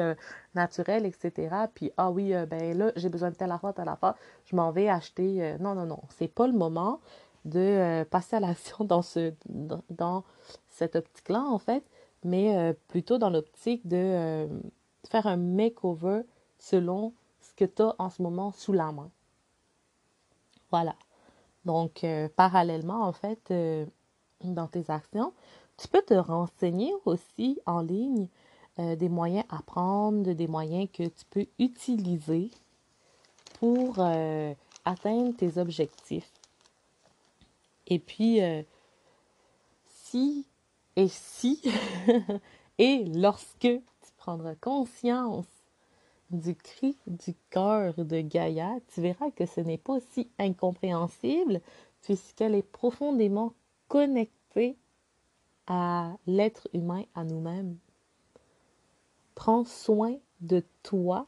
naturels, 0.54 1.06
etc. 1.06 1.66
Puis, 1.74 1.90
ah 1.96 2.10
oui, 2.10 2.32
ben 2.48 2.76
là, 2.76 2.92
j'ai 2.96 3.08
besoin 3.08 3.30
de 3.30 3.34
telle 3.34 3.52
affaire, 3.52 3.74
telle 3.74 3.88
affaire, 3.88 4.14
je 4.46 4.56
m'en 4.56 4.70
vais 4.70 4.88
acheter. 4.88 5.56
non, 5.60 5.74
non, 5.74 5.86
non, 5.86 6.00
c'est 6.10 6.28
pas 6.28 6.46
le 6.46 6.52
moment 6.52 7.00
de 7.44 8.04
passer 8.04 8.36
à 8.36 8.40
l'action 8.40 8.84
dans, 8.84 9.02
ce, 9.02 9.32
dans 9.90 10.24
cette 10.68 10.96
optique-là, 10.96 11.42
en 11.42 11.58
fait 11.58 11.82
mais 12.24 12.56
euh, 12.56 12.72
plutôt 12.88 13.18
dans 13.18 13.30
l'optique 13.30 13.86
de 13.86 13.96
euh, 13.96 14.46
faire 15.08 15.26
un 15.26 15.36
makeover 15.36 16.22
selon 16.58 17.12
ce 17.40 17.52
que 17.54 17.64
tu 17.64 17.82
as 17.82 17.94
en 17.98 18.10
ce 18.10 18.22
moment 18.22 18.52
sous 18.52 18.72
la 18.72 18.92
main. 18.92 19.10
Voilà. 20.70 20.94
Donc, 21.64 22.04
euh, 22.04 22.28
parallèlement, 22.34 23.02
en 23.02 23.12
fait, 23.12 23.52
dans 24.42 24.66
tes 24.66 24.90
actions, 24.90 25.32
tu 25.76 25.88
peux 25.88 26.02
te 26.02 26.14
renseigner 26.14 26.92
aussi 27.04 27.58
en 27.66 27.80
ligne 27.80 28.28
des 28.78 29.08
moyens 29.08 29.44
à 29.50 29.60
prendre, 29.62 30.32
des 30.32 30.48
moyens 30.48 30.88
que 30.90 31.02
tu 31.04 31.24
peux 31.30 31.46
utiliser 31.58 32.50
pour 33.60 33.98
atteindre 34.84 35.36
tes 35.36 35.58
objectifs. 35.58 36.30
Et 37.86 37.98
puis, 37.98 38.40
si 39.84 40.46
et 40.96 41.08
si, 41.08 41.62
et 42.78 43.04
lorsque 43.04 43.60
tu 43.60 43.82
prendras 44.18 44.54
conscience 44.56 45.46
du 46.32 46.54
cri 46.54 46.96
du 47.06 47.34
cœur 47.50 47.94
de 47.94 48.20
Gaïa, 48.20 48.78
tu 48.88 49.00
verras 49.00 49.30
que 49.30 49.46
ce 49.46 49.60
n'est 49.60 49.78
pas 49.78 50.00
si 50.10 50.30
incompréhensible 50.38 51.60
puisqu'elle 52.00 52.54
est 52.54 52.62
profondément 52.62 53.54
connectée 53.88 54.76
à 55.66 56.16
l'être 56.26 56.68
humain, 56.72 57.04
à 57.14 57.24
nous-mêmes. 57.24 57.78
Prends 59.34 59.64
soin 59.64 60.16
de 60.40 60.64
toi 60.82 61.26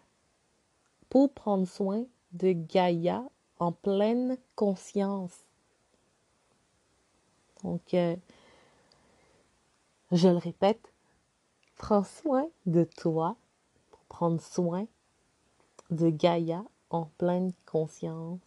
pour 1.09 1.33
prendre 1.33 1.69
soin 1.69 2.05
de 2.33 2.53
Gaïa 2.53 3.25
en 3.59 3.73
pleine 3.73 4.37
conscience. 4.57 5.45
Donc, 7.63 7.95
euh, 7.95 8.17
je 10.11 10.29
le 10.29 10.37
répète, 10.37 10.93
prends 11.77 12.05
soin 12.05 12.49
de 12.67 12.85
toi 12.85 13.37
pour 13.91 14.01
prendre 14.01 14.41
soin 14.41 14.87
de 15.91 16.11
Gaïa 16.11 16.64
en 16.91 17.07
pleine 17.19 17.53
conscience. 17.67 18.41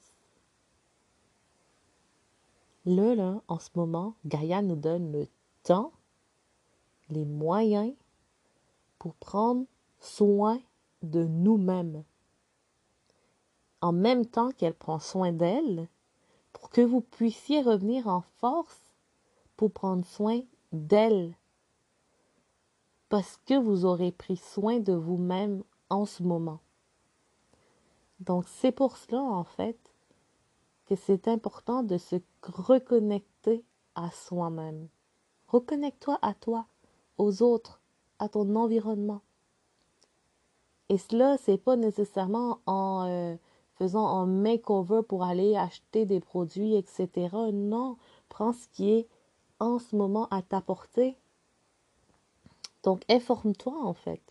Là, 2.86 3.16
là, 3.16 3.42
en 3.48 3.60
ce 3.60 3.70
moment, 3.76 4.16
Gaïa 4.26 4.62
nous 4.62 4.76
donne 4.76 5.12
le 5.12 5.28
temps, 5.64 5.92
les 7.10 7.26
moyens 7.26 7.94
pour 9.00 9.14
prendre 9.16 9.66
soin 10.00 10.60
de 11.04 11.26
nous-mêmes. 11.26 12.04
En 13.82 13.92
même 13.92 14.26
temps 14.26 14.52
qu'elle 14.52 14.74
prend 14.74 15.00
soin 15.00 15.32
d'elle, 15.32 15.88
pour 16.54 16.70
que 16.70 16.82
vous 16.82 17.02
puissiez 17.02 17.62
revenir 17.62 18.08
en 18.08 18.22
force 18.40 18.94
pour 19.56 19.72
prendre 19.72 20.06
soin 20.06 20.42
d'elle. 20.72 21.36
Parce 23.10 23.40
que 23.46 23.54
vous 23.60 23.86
aurez 23.86 24.12
pris 24.12 24.38
soin 24.38 24.80
de 24.80 24.94
vous-même 24.94 25.64
en 25.90 26.06
ce 26.06 26.24
moment. 26.24 26.60
Donc 28.20 28.46
c'est 28.48 28.72
pour 28.72 28.98
cela, 28.98 29.22
en 29.22 29.44
fait, 29.44 29.78
que 30.86 30.96
c'est 30.96 31.28
important 31.28 31.84
de 31.84 31.98
se 31.98 32.16
reconnecter 32.44 33.64
à 33.96 34.10
soi-même. 34.12 34.88
Reconnecte-toi 35.48 36.18
à 36.22 36.34
toi, 36.34 36.66
aux 37.18 37.42
autres, 37.44 37.82
à 38.20 38.30
ton 38.30 38.56
environnement. 38.56 39.22
Et 40.90 40.98
cela, 40.98 41.38
c'est 41.38 41.58
pas 41.58 41.76
nécessairement 41.76 42.60
en 42.66 43.06
euh, 43.08 43.36
faisant 43.76 44.08
un 44.08 44.26
makeover 44.26 45.02
pour 45.08 45.24
aller 45.24 45.56
acheter 45.56 46.06
des 46.06 46.20
produits, 46.20 46.76
etc. 46.76 47.30
Non, 47.54 47.98
prends 48.30 48.54
ce 48.54 48.68
qui 48.70 48.92
est 48.92 49.08
en 49.60 49.80
ce 49.80 49.96
moment 49.96 50.28
à 50.30 50.42
ta 50.42 50.62
portée. 50.62 51.18
Donc, 52.84 53.04
informe-toi 53.10 53.74
en 53.84 53.94
fait. 53.94 54.22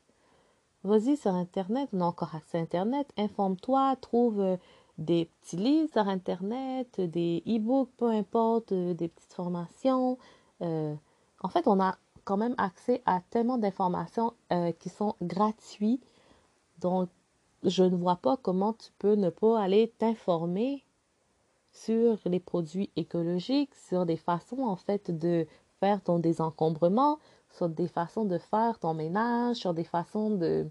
Vas-y 0.86 1.16
sur 1.16 1.34
Internet, 1.34 1.88
on 1.92 2.00
a 2.00 2.04
encore 2.04 2.36
accès 2.36 2.58
à 2.58 2.60
Internet, 2.60 3.08
informe-toi, 3.18 3.96
trouve 4.00 4.40
euh, 4.40 4.56
des 4.98 5.24
petits 5.24 5.56
livres 5.56 5.90
sur 5.90 6.06
Internet, 6.06 7.00
des 7.00 7.42
e-books, 7.44 7.90
peu 7.96 8.08
importe, 8.08 8.70
euh, 8.70 8.94
des 8.94 9.08
petites 9.08 9.32
formations. 9.32 10.16
Euh, 10.62 10.94
en 11.40 11.48
fait, 11.48 11.66
on 11.66 11.80
a 11.80 11.96
quand 12.22 12.36
même 12.36 12.54
accès 12.56 13.02
à 13.04 13.20
tellement 13.30 13.58
d'informations 13.58 14.32
qui 14.78 14.88
sont 14.88 15.14
gratuites. 15.22 16.06
Donc, 16.80 17.08
je 17.64 17.82
ne 17.82 17.96
vois 17.96 18.16
pas 18.16 18.36
comment 18.36 18.72
tu 18.72 18.90
peux 18.98 19.14
ne 19.14 19.30
pas 19.30 19.60
aller 19.60 19.92
t'informer 19.98 20.84
sur 21.72 22.18
les 22.26 22.40
produits 22.40 22.90
écologiques, 22.96 23.74
sur 23.74 24.06
des 24.06 24.16
façons 24.16 24.62
en 24.62 24.76
fait 24.76 25.10
de 25.10 25.46
faire 25.80 26.02
ton 26.02 26.18
désencombrement, 26.18 27.18
sur 27.56 27.68
des 27.68 27.88
façons 27.88 28.24
de 28.24 28.38
faire 28.38 28.78
ton 28.78 28.94
ménage, 28.94 29.56
sur 29.56 29.74
des 29.74 29.84
façons 29.84 30.30
de 30.30 30.66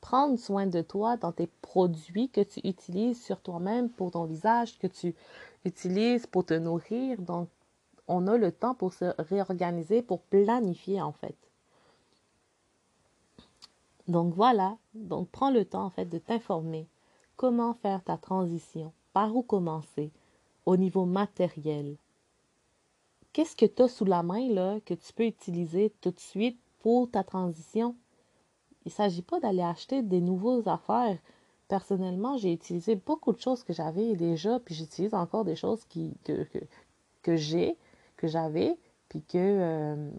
prendre 0.00 0.38
soin 0.38 0.66
de 0.66 0.80
toi 0.80 1.16
dans 1.16 1.32
tes 1.32 1.48
produits 1.62 2.28
que 2.28 2.40
tu 2.40 2.60
utilises 2.64 3.22
sur 3.22 3.40
toi-même 3.40 3.90
pour 3.90 4.12
ton 4.12 4.24
visage, 4.24 4.78
que 4.78 4.86
tu 4.86 5.14
utilises 5.64 6.26
pour 6.26 6.44
te 6.44 6.54
nourrir. 6.54 7.20
Donc, 7.20 7.48
on 8.06 8.26
a 8.26 8.36
le 8.36 8.52
temps 8.52 8.74
pour 8.74 8.94
se 8.94 9.06
réorganiser, 9.20 10.02
pour 10.02 10.20
planifier 10.20 11.02
en 11.02 11.12
fait. 11.12 11.36
Donc 14.06 14.32
voilà, 14.32 14.78
donc 14.94 15.28
prends 15.28 15.50
le 15.50 15.64
temps 15.64 15.84
en 15.84 15.90
fait 15.90 16.06
de 16.06 16.18
t'informer 16.18 16.86
comment 17.36 17.74
faire 17.74 18.02
ta 18.02 18.16
transition, 18.16 18.92
par 19.12 19.34
où 19.34 19.42
commencer? 19.42 20.10
Au 20.66 20.76
niveau 20.76 21.06
matériel. 21.06 21.96
Qu'est-ce 23.32 23.56
que 23.56 23.66
tu 23.66 23.82
as 23.82 23.88
sous 23.88 24.04
la 24.04 24.22
main 24.22 24.48
là 24.48 24.80
que 24.84 24.94
tu 24.94 25.12
peux 25.12 25.26
utiliser 25.26 25.92
tout 26.00 26.10
de 26.10 26.18
suite 26.20 26.58
pour 26.80 27.10
ta 27.10 27.22
transition? 27.22 27.94
Il 28.84 28.88
ne 28.88 28.92
s'agit 28.92 29.22
pas 29.22 29.38
d'aller 29.38 29.62
acheter 29.62 30.02
des 30.02 30.20
nouvelles 30.20 30.68
affaires. 30.68 31.18
Personnellement, 31.68 32.38
j'ai 32.38 32.52
utilisé 32.52 32.96
beaucoup 32.96 33.32
de 33.32 33.38
choses 33.38 33.62
que 33.62 33.72
j'avais 33.72 34.16
déjà, 34.16 34.58
puis 34.60 34.74
j'utilise 34.74 35.14
encore 35.14 35.44
des 35.44 35.56
choses 35.56 35.84
que, 35.84 37.36
j'ai, 37.36 37.76
que 38.16 38.26
j'avais, 38.26 38.78
puis 39.08 39.22
que 39.22 39.36
euh, 39.36 40.10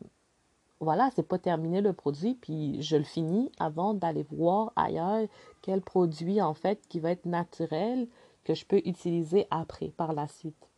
voilà, 0.79 1.09
c'est 1.15 1.27
pas 1.27 1.39
terminé 1.39 1.81
le 1.81 1.93
produit, 1.93 2.35
puis 2.35 2.81
je 2.81 2.95
le 2.95 3.03
finis 3.03 3.51
avant 3.59 3.95
d'aller 3.95 4.25
voir 4.29 4.71
ailleurs 4.75 5.27
quel 5.61 5.81
produit 5.81 6.41
en 6.41 6.53
fait 6.53 6.79
qui 6.87 6.99
va 6.99 7.11
être 7.11 7.25
naturel 7.25 8.07
que 8.43 8.53
je 8.53 8.65
peux 8.65 8.81
utiliser 8.85 9.47
après, 9.49 9.89
par 9.89 10.13
la 10.13 10.27
suite. 10.27 10.68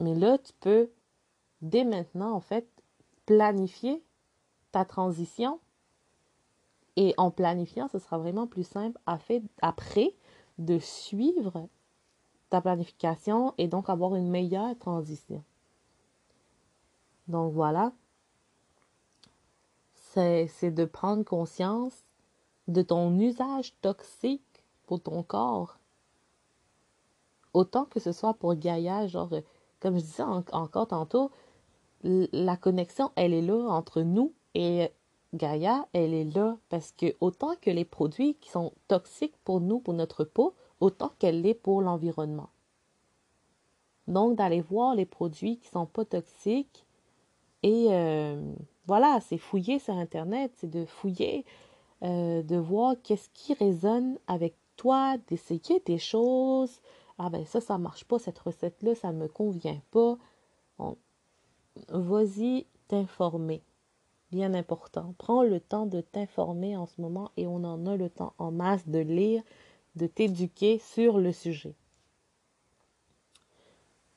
Mais 0.00 0.14
là, 0.14 0.38
tu 0.38 0.52
peux 0.60 0.90
dès 1.60 1.84
maintenant 1.84 2.32
en 2.32 2.40
fait 2.40 2.68
planifier 3.26 4.02
ta 4.72 4.84
transition 4.84 5.60
et 6.96 7.14
en 7.16 7.30
planifiant, 7.30 7.88
ce 7.88 7.98
sera 7.98 8.18
vraiment 8.18 8.46
plus 8.46 8.66
simple 8.66 8.98
après 9.06 10.14
de 10.58 10.78
suivre 10.78 11.68
ta 12.50 12.60
planification 12.60 13.54
et 13.58 13.68
donc 13.68 13.88
avoir 13.88 14.14
une 14.14 14.28
meilleure 14.28 14.76
transition. 14.78 15.44
Donc 17.28 17.52
voilà, 17.52 17.92
c'est 19.94 20.70
de 20.70 20.84
prendre 20.84 21.22
conscience 21.24 22.04
de 22.66 22.82
ton 22.82 23.16
usage 23.18 23.74
toxique 23.80 24.64
pour 24.86 25.00
ton 25.00 25.22
corps. 25.22 25.78
Autant 27.54 27.84
que 27.84 28.00
ce 28.00 28.12
soit 28.12 28.34
pour 28.34 28.54
Gaïa, 28.54 29.06
genre, 29.06 29.30
comme 29.80 29.96
je 29.98 30.02
disais 30.02 30.22
encore 30.22 30.88
tantôt, 30.88 31.30
la 32.02 32.56
connexion, 32.56 33.10
elle 33.16 33.34
est 33.34 33.42
là 33.42 33.68
entre 33.68 34.02
nous 34.02 34.32
et 34.54 34.90
Gaïa, 35.34 35.86
elle 35.92 36.14
est 36.14 36.24
là 36.24 36.56
parce 36.68 36.92
que 36.92 37.14
autant 37.20 37.54
que 37.60 37.70
les 37.70 37.84
produits 37.84 38.34
qui 38.34 38.50
sont 38.50 38.72
toxiques 38.86 39.36
pour 39.44 39.60
nous, 39.60 39.80
pour 39.80 39.94
notre 39.94 40.24
peau, 40.24 40.54
autant 40.80 41.12
qu'elle 41.18 41.42
l'est 41.42 41.54
pour 41.54 41.82
l'environnement. 41.82 42.50
Donc, 44.06 44.36
d'aller 44.36 44.62
voir 44.62 44.94
les 44.94 45.04
produits 45.04 45.58
qui 45.58 45.68
sont 45.68 45.86
pas 45.86 46.04
toxiques 46.04 46.86
et 47.62 47.88
euh, 47.90 48.54
voilà, 48.86 49.20
c'est 49.20 49.38
fouiller 49.38 49.78
sur 49.78 49.94
Internet, 49.94 50.52
c'est 50.56 50.70
de 50.70 50.84
fouiller, 50.84 51.44
euh, 52.02 52.42
de 52.42 52.56
voir 52.56 52.94
qu'est-ce 53.02 53.28
qui 53.34 53.52
résonne 53.54 54.18
avec 54.26 54.54
toi, 54.76 55.16
d'essayer 55.26 55.82
des 55.84 55.98
choses. 55.98 56.80
Ah 57.18 57.30
ben 57.30 57.44
ça, 57.46 57.60
ça 57.60 57.78
marche 57.78 58.04
pas, 58.04 58.18
cette 58.18 58.38
recette-là, 58.38 58.94
ça 58.94 59.12
ne 59.12 59.18
me 59.18 59.28
convient 59.28 59.80
pas. 59.90 60.16
Vas-y 61.88 62.66
t'informer 62.88 63.62
bien 64.30 64.54
important. 64.54 65.14
Prends 65.18 65.42
le 65.42 65.60
temps 65.60 65.86
de 65.86 66.00
t'informer 66.00 66.76
en 66.76 66.86
ce 66.86 67.00
moment 67.00 67.30
et 67.36 67.46
on 67.46 67.64
en 67.64 67.86
a 67.86 67.96
le 67.96 68.10
temps 68.10 68.34
en 68.38 68.50
masse 68.50 68.86
de 68.88 68.98
lire, 68.98 69.42
de 69.96 70.06
t'éduquer 70.06 70.78
sur 70.78 71.18
le 71.18 71.32
sujet. 71.32 71.74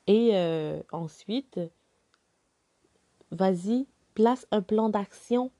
Et 0.06 0.30
euh, 0.34 0.82
ensuite, 0.92 1.60
vas-y, 3.30 3.86
place 4.14 4.46
un 4.50 4.62
plan 4.62 4.88
d'action, 4.88 5.50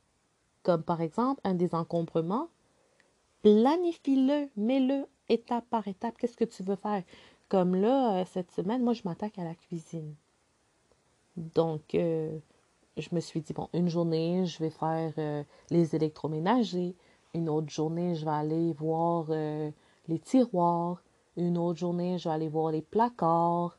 comme 0.62 0.82
par 0.82 1.00
exemple 1.00 1.40
un 1.44 1.54
désencombrement. 1.54 2.48
Planifie-le, 3.42 4.48
mets-le 4.56 5.06
étape 5.28 5.64
par 5.70 5.88
étape. 5.88 6.16
Qu'est-ce 6.18 6.36
que 6.36 6.44
tu 6.44 6.62
veux 6.62 6.76
faire? 6.76 7.02
Comme 7.52 7.74
là, 7.74 8.14
euh, 8.14 8.24
cette 8.24 8.50
semaine, 8.50 8.82
moi, 8.82 8.94
je 8.94 9.02
m'attaque 9.04 9.38
à 9.38 9.44
la 9.44 9.54
cuisine. 9.54 10.14
Donc, 11.36 11.94
euh, 11.94 12.38
je 12.96 13.10
me 13.12 13.20
suis 13.20 13.42
dit, 13.42 13.52
bon, 13.52 13.68
une 13.74 13.90
journée, 13.90 14.46
je 14.46 14.58
vais 14.58 14.70
faire 14.70 15.12
euh, 15.18 15.44
les 15.68 15.94
électroménagers. 15.94 16.96
Une 17.34 17.50
autre 17.50 17.68
journée, 17.68 18.14
je 18.14 18.24
vais 18.24 18.30
aller 18.30 18.72
voir 18.72 19.26
les 19.28 20.18
tiroirs. 20.18 21.02
Une 21.36 21.58
autre 21.58 21.78
journée, 21.78 22.16
je 22.16 22.26
vais 22.26 22.34
aller 22.34 22.48
voir 22.48 22.72
les 22.72 22.80
placards. 22.80 23.76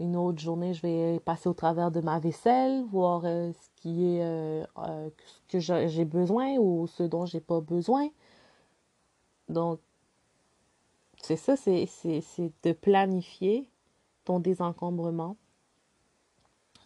Une 0.00 0.16
autre 0.16 0.38
journée, 0.38 0.72
je 0.72 0.80
vais 0.80 1.20
passer 1.20 1.50
au 1.50 1.54
travers 1.54 1.90
de 1.90 2.00
ma 2.00 2.18
vaisselle, 2.18 2.82
voir 2.90 3.24
ce 3.24 3.68
qui 3.76 4.06
est 4.06 4.66
que 5.48 5.58
j'ai 5.58 6.04
besoin 6.06 6.56
ou 6.56 6.86
ce 6.86 7.02
dont 7.02 7.26
j'ai 7.26 7.40
pas 7.40 7.60
besoin. 7.60 8.08
Donc, 9.50 9.80
c'est 11.36 11.56
ça, 11.56 11.56
c'est 11.56 12.52
de 12.62 12.72
planifier 12.72 13.68
ton 14.24 14.40
désencombrement 14.40 15.36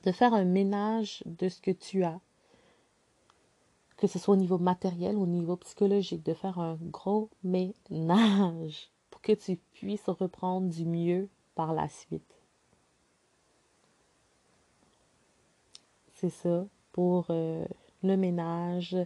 de 0.05 0.13
faire 0.13 0.35
un 0.35 0.45
ménage 0.45 1.23
de 1.27 1.49
ce 1.49 1.61
que 1.61 1.73
tu 1.73 2.05
as, 2.05 2.21
que 3.97 4.07
ce 4.07 4.19
soit 4.19 4.35
au 4.35 4.39
niveau 4.39 4.59
matériel 4.59 5.17
ou 5.17 5.23
au 5.23 5.27
niveau 5.27 5.57
psychologique, 5.57 6.23
de 6.25 6.35
faire 6.35 6.61
un 6.61 6.79
gros 6.81 7.29
ménage 7.43 8.91
pour 9.11 9.21
que 9.21 9.33
tu 9.33 9.57
puisses 9.73 10.09
reprendre 10.09 10.69
du 10.69 10.85
mieux 10.85 11.29
par 11.55 11.75
la 11.75 11.89
suite. 11.89 12.23
C'est 16.15 16.31
ça 16.31 16.67
pour 16.93 17.27
euh, 17.31 17.67
le 18.03 18.17
ménage 18.17 18.97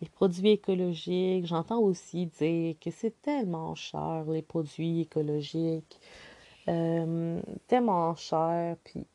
les 0.00 0.08
produits 0.08 0.50
écologiques. 0.50 1.46
J'entends 1.46 1.80
aussi 1.80 2.26
dire 2.26 2.76
que 2.80 2.90
c'est 2.90 3.20
tellement 3.22 3.74
cher, 3.74 4.24
les 4.28 4.42
produits 4.42 5.02
écologiques. 5.02 5.98
Euh, 6.68 7.40
tellement 7.66 8.14
cher. 8.14 8.76
Puis 8.84 9.06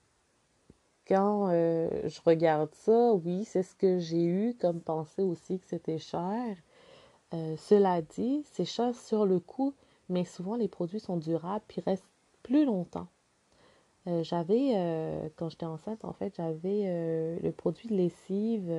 quand 1.08 1.50
euh, 1.50 1.90
je 2.08 2.20
regarde 2.26 2.74
ça, 2.74 3.14
oui, 3.14 3.44
c'est 3.46 3.64
ce 3.64 3.76
que 3.76 4.00
j'ai 4.00 4.24
eu 4.24 4.56
comme 4.60 4.82
pensée 4.82 5.24
aussi 5.24 5.60
que 5.60 5.66
c'était 5.66 5.98
cher. 6.00 6.56
Euh, 7.34 7.56
cela 7.58 8.02
dit, 8.02 8.44
c'est 8.52 8.66
cher 8.66 8.96
sur 8.96 9.26
le 9.26 9.40
coup, 9.40 9.74
mais 10.10 10.26
souvent 10.26 10.56
les 10.56 10.68
produits 10.68 11.00
sont 11.00 11.18
durables 11.18 11.66
puis 11.68 11.82
restent 11.82 12.06
plus 12.44 12.66
longtemps. 12.66 13.08
j'avais, 14.24 14.74
quand 15.36 15.50
j'étais 15.50 15.66
enceinte, 15.68 16.04
en 16.04 16.14
fait, 16.14 16.34
j'avais 16.38 17.40
le 17.42 17.52
produit 17.52 17.88
de 17.90 17.96
lessive 17.96 18.72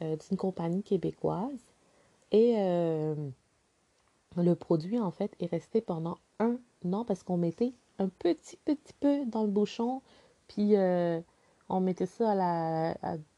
d'une 0.00 0.36
compagnie 0.36 0.82
québécoise 0.82 1.72
et 2.32 2.56
le 4.36 4.54
produit, 4.54 4.98
en 4.98 5.10
fait, 5.10 5.34
est 5.40 5.46
resté 5.46 5.80
pendant 5.80 6.18
un 6.40 6.58
non, 6.84 7.04
parce 7.04 7.22
qu'on 7.22 7.36
mettait 7.36 7.72
un 7.98 8.08
petit, 8.08 8.56
petit 8.64 8.92
peu 9.00 9.24
dans 9.26 9.42
le 9.42 9.50
bouchon, 9.50 10.02
puis 10.48 10.76
euh, 10.76 11.20
on 11.68 11.80
mettait 11.80 12.06
ça 12.06 12.34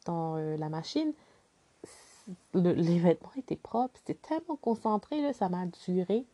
dans 0.05 0.37
euh, 0.37 0.57
la 0.57 0.69
machine. 0.69 1.13
les 2.55 2.99
vêtements 2.99 3.33
étaient 3.37 3.57
propres, 3.57 3.95
c'était 3.99 4.21
tellement 4.21 4.57
concentré, 4.57 5.21
là, 5.23 5.33
ça 5.33 5.49
m'a 5.49 5.67
duré 5.85 6.25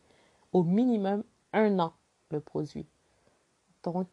au 0.53 0.63
minimum 0.63 1.23
un 1.51 1.79
an, 1.79 1.93
le 2.31 2.39
produit. 2.39 2.87
Donc, 3.83 4.07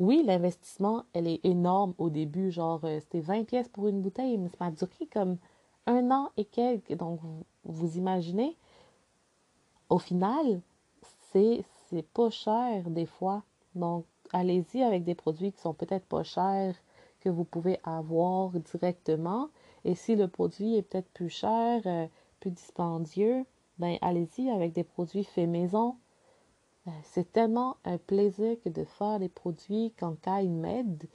oui, 0.00 0.22
l'investissement, 0.24 1.04
elle 1.12 1.28
est 1.28 1.40
énorme 1.44 1.94
au 1.98 2.10
début, 2.10 2.50
genre, 2.50 2.80
euh, 2.84 2.98
c'était 3.00 3.20
20 3.20 3.44
pièces 3.44 3.68
pour 3.68 3.86
une 3.86 4.00
bouteille, 4.00 4.38
mais 4.38 4.48
ça 4.48 4.56
m'a 4.60 4.70
duré 4.70 5.06
comme 5.12 5.36
un 5.86 6.10
an 6.10 6.30
et 6.36 6.46
quelques. 6.46 6.94
Donc, 6.94 7.20
vous 7.64 7.96
imaginez, 7.96 8.56
au 9.90 9.98
final, 9.98 10.60
c'est 11.32 11.64
c'est 11.90 12.06
pas 12.06 12.30
cher 12.30 12.88
des 12.88 13.06
fois. 13.06 13.42
Donc, 13.74 14.04
allez-y 14.32 14.82
avec 14.82 15.04
des 15.04 15.14
produits 15.14 15.52
qui 15.52 15.60
sont 15.60 15.74
peut-être 15.74 16.06
pas 16.06 16.22
chers, 16.22 16.74
que 17.20 17.28
vous 17.28 17.44
pouvez 17.44 17.78
avoir 17.84 18.50
directement. 18.50 19.50
Et 19.84 19.94
si 19.94 20.16
le 20.16 20.28
produit 20.28 20.76
est 20.76 20.82
peut-être 20.82 21.10
plus 21.10 21.30
cher, 21.30 21.82
euh, 21.86 22.06
plus 22.40 22.50
dispendieux, 22.50 23.44
ben 23.78 23.98
allez-y 24.02 24.50
avec 24.50 24.72
des 24.72 24.84
produits 24.84 25.24
faits 25.24 25.48
maison. 25.48 25.96
C'est 27.04 27.32
tellement 27.32 27.76
un 27.84 27.98
plaisir 27.98 28.56
que 28.64 28.68
de 28.68 28.84
faire 28.84 29.18
des 29.18 29.28
produits 29.28 29.92
quand 29.98 30.20
Kai 30.20 30.48
m'aide. 30.48 31.06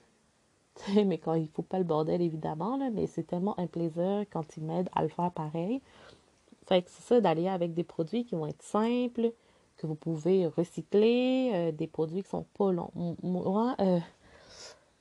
mais 1.05 1.17
quand 1.17 1.33
il 1.35 1.47
faut 1.49 1.61
pas 1.61 1.77
le 1.77 1.85
bordel 1.85 2.21
évidemment, 2.21 2.77
mais 2.91 3.07
c'est 3.07 3.23
tellement 3.23 3.57
un 3.59 3.67
plaisir 3.67 4.25
quand 4.31 4.57
il 4.57 4.63
m'aide 4.63 4.89
à 4.93 5.03
le 5.03 5.09
faire 5.09 5.31
pareil. 5.31 5.81
Fait 6.67 6.81
que 6.81 6.89
c'est 6.89 7.03
ça 7.03 7.21
d'aller 7.21 7.47
avec 7.47 7.73
des 7.73 7.83
produits 7.83 8.25
qui 8.25 8.35
vont 8.35 8.47
être 8.47 8.63
simples, 8.63 9.31
que 9.77 9.87
vous 9.87 9.95
pouvez 9.95 10.47
recycler, 10.47 11.51
euh, 11.53 11.71
des 11.71 11.87
produits 11.87 12.23
qui 12.23 12.29
sont 12.29 12.45
pas 12.57 12.71
longs. 12.71 12.91
Moi, 13.21 13.75
euh, 13.79 13.99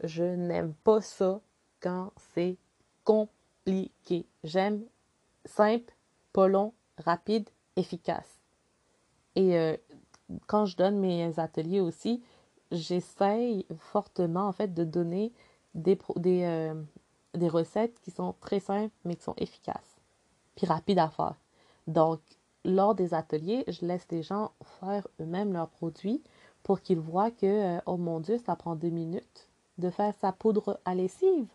je 0.03 0.25
n'aime 0.25 0.75
pas 0.85 1.01
ça 1.01 1.41
quand 1.81 2.13
c'est 2.35 2.57
compliqué. 3.05 4.27
J'aime 4.43 4.85
simple, 5.45 5.95
pas 6.33 6.49
long, 6.49 6.73
rapide, 6.99 7.49
efficace. 7.77 8.41
Et 9.37 9.57
euh, 9.59 9.77
quand 10.47 10.67
je 10.67 10.77
donne 10.77 10.99
mes 10.99 11.39
ateliers 11.39 11.81
aussi, 11.81 12.23
j'essaye 12.73 13.67
fortement 13.79 14.49
en 14.49 14.53
fait 14.53 14.75
de 14.75 14.85
donner 14.85 15.33
des, 15.75 15.99
des, 16.17 16.73
des 17.35 17.49
recettes 17.49 18.01
qui 18.01 18.11
sont 18.11 18.35
très 18.41 18.61
simples 18.61 18.95
mais 19.05 19.17
qui 19.17 19.23
sont 19.23 19.35
efficaces, 19.37 20.01
puis 20.57 20.67
rapides 20.67 20.99
à 20.99 21.09
faire. 21.09 21.35
Donc, 21.87 22.21
lors 22.65 22.95
des 22.95 23.15
ateliers, 23.15 23.65
je 23.69 23.85
laisse 23.85 24.07
les 24.11 24.23
gens 24.23 24.53
faire 24.81 25.07
eux-mêmes 25.21 25.53
leurs 25.53 25.69
produits 25.69 26.23
pour 26.63 26.81
qu'ils 26.81 26.99
voient 26.99 27.31
que, 27.31 27.77
euh, 27.77 27.81
oh 27.87 27.97
mon 27.97 28.21
Dieu, 28.21 28.39
ça 28.39 28.57
prend 28.57 28.75
deux 28.75 28.89
minutes 28.89 29.49
de 29.79 29.91
faire 29.91 30.15
sa 30.21 30.33
poudre 30.33 30.81
à 30.85 30.95
lessive. 30.95 31.47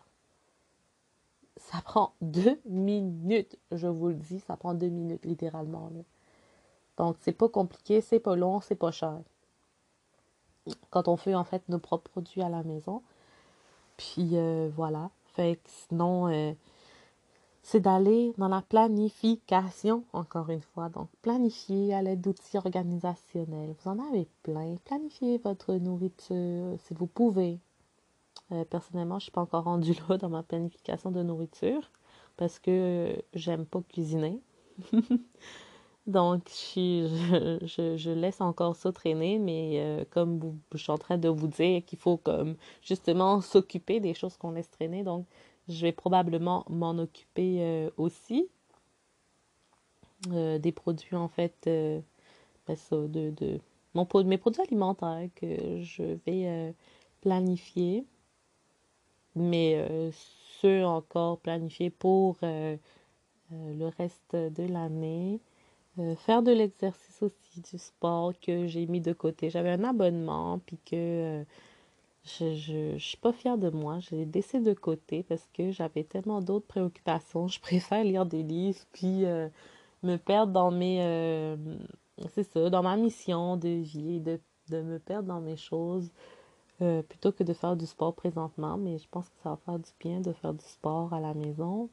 Ça 1.56 1.78
prend 1.84 2.14
deux 2.20 2.60
minutes, 2.64 3.58
je 3.72 3.88
vous 3.88 4.08
le 4.08 4.14
dis, 4.14 4.38
ça 4.40 4.56
prend 4.56 4.74
deux 4.74 4.88
minutes 4.88 5.24
littéralement. 5.24 5.90
Donc, 6.96 7.16
c'est 7.20 7.32
pas 7.32 7.48
compliqué, 7.48 8.00
c'est 8.00 8.20
pas 8.20 8.36
long, 8.36 8.60
c'est 8.60 8.74
pas 8.74 8.90
cher. 8.90 9.18
Quand 10.90 11.08
on 11.08 11.16
fait 11.16 11.34
en 11.34 11.44
fait 11.44 11.62
nos 11.68 11.78
propres 11.78 12.10
produits 12.10 12.42
à 12.42 12.48
la 12.48 12.62
maison. 12.62 13.02
Puis 13.96 14.30
euh, 14.34 14.70
voilà. 14.74 15.10
Fait 15.34 15.56
que 15.56 15.70
sinon, 15.88 16.28
euh, 16.28 16.52
c'est 17.62 17.80
d'aller 17.80 18.32
dans 18.38 18.48
la 18.48 18.62
planification, 18.62 20.04
encore 20.12 20.50
une 20.50 20.62
fois. 20.62 20.88
Donc, 20.88 21.08
planifier 21.22 21.94
à 21.94 22.02
l'aide 22.02 22.20
d'outils 22.20 22.56
organisationnels. 22.56 23.74
Vous 23.80 23.90
en 23.90 23.98
avez 24.10 24.26
plein. 24.42 24.76
Planifiez 24.84 25.38
votre 25.38 25.74
nourriture 25.74 26.76
si 26.80 26.94
vous 26.94 27.06
pouvez. 27.06 27.58
Euh, 28.52 28.64
personnellement, 28.64 29.14
je 29.14 29.24
ne 29.24 29.24
suis 29.24 29.32
pas 29.32 29.42
encore 29.42 29.64
rendue 29.64 29.94
là 30.08 30.16
dans 30.18 30.28
ma 30.28 30.42
planification 30.42 31.10
de 31.10 31.22
nourriture 31.22 31.90
parce 32.36 32.58
que 32.58 33.14
j'aime 33.34 33.66
pas 33.66 33.80
cuisiner. 33.88 34.40
Donc, 36.06 36.48
je, 36.74 37.58
je, 37.96 38.10
laisse 38.10 38.40
encore 38.40 38.74
ça 38.76 38.90
traîner, 38.92 39.38
mais 39.38 39.74
euh, 39.80 40.04
comme 40.10 40.58
je 40.72 40.78
suis 40.78 40.90
en 40.90 40.98
train 40.98 41.18
de 41.18 41.28
vous 41.28 41.46
dire 41.46 41.84
qu'il 41.84 41.98
faut 41.98 42.16
comme 42.16 42.56
justement 42.82 43.40
s'occuper 43.40 44.00
des 44.00 44.14
choses 44.14 44.36
qu'on 44.36 44.52
laisse 44.52 44.70
traîner. 44.70 45.04
Donc, 45.04 45.26
je 45.68 45.82
vais 45.82 45.92
probablement 45.92 46.64
m'en 46.68 46.98
occuper 46.98 47.58
euh, 47.60 47.90
aussi. 47.96 48.48
Euh, 50.32 50.58
des 50.58 50.72
produits, 50.72 51.16
en 51.16 51.28
fait, 51.28 51.54
ben 51.64 52.76
de, 52.90 53.30
de 53.30 53.60
mon, 53.94 54.06
mes 54.24 54.38
produits 54.38 54.62
alimentaires 54.62 55.28
que 55.34 55.80
je 55.82 56.18
vais 56.26 56.74
planifier. 57.20 58.04
Mais 59.36 60.10
ceux 60.60 60.84
encore 60.84 61.38
planifiés 61.38 61.90
pour 61.90 62.36
le 62.42 63.86
reste 63.96 64.34
de 64.34 64.64
l'année. 64.64 65.40
Faire 66.16 66.42
de 66.42 66.52
l'exercice 66.52 67.22
aussi, 67.22 67.60
du 67.60 67.78
sport 67.78 68.32
que 68.40 68.66
j'ai 68.66 68.86
mis 68.86 69.00
de 69.00 69.12
côté. 69.12 69.50
J'avais 69.50 69.70
un 69.70 69.84
abonnement, 69.84 70.60
puis 70.66 70.78
que 70.84 71.44
je, 72.24 72.92
ne 72.94 72.98
suis 72.98 73.16
pas 73.16 73.32
fière 73.32 73.58
de 73.58 73.70
moi. 73.70 73.98
J'ai 74.00 74.24
laissé 74.26 74.60
de 74.60 74.74
côté 74.74 75.22
parce 75.22 75.48
que 75.54 75.70
j'avais 75.70 76.04
tellement 76.04 76.40
d'autres 76.40 76.66
préoccupations. 76.66 77.48
Je 77.48 77.60
préfère 77.62 78.04
lire 78.04 78.26
des 78.26 78.42
livres 78.42 78.80
puis 78.92 79.24
euh, 79.24 79.48
me 80.02 80.16
perdre 80.16 80.52
dans 80.52 80.70
mes. 80.70 80.98
Euh, 81.00 81.56
c'est 82.34 82.44
ça, 82.44 82.68
dans 82.68 82.82
ma 82.82 82.96
mission 82.96 83.56
de 83.56 83.68
vie, 83.68 84.20
de, 84.20 84.38
de 84.68 84.82
me 84.82 84.98
perdre 84.98 85.28
dans 85.28 85.40
mes 85.40 85.56
choses 85.56 86.10
euh, 86.82 87.02
plutôt 87.02 87.32
que 87.32 87.42
de 87.42 87.54
faire 87.54 87.76
du 87.76 87.86
sport 87.86 88.14
présentement. 88.14 88.76
Mais 88.76 88.98
je 88.98 89.08
pense 89.10 89.28
que 89.28 89.34
ça 89.42 89.50
va 89.50 89.56
faire 89.56 89.78
du 89.78 89.90
bien 89.98 90.20
de 90.20 90.32
faire 90.32 90.52
du 90.52 90.64
sport 90.64 91.12
à 91.14 91.20
la 91.20 91.34
maison. 91.34 91.88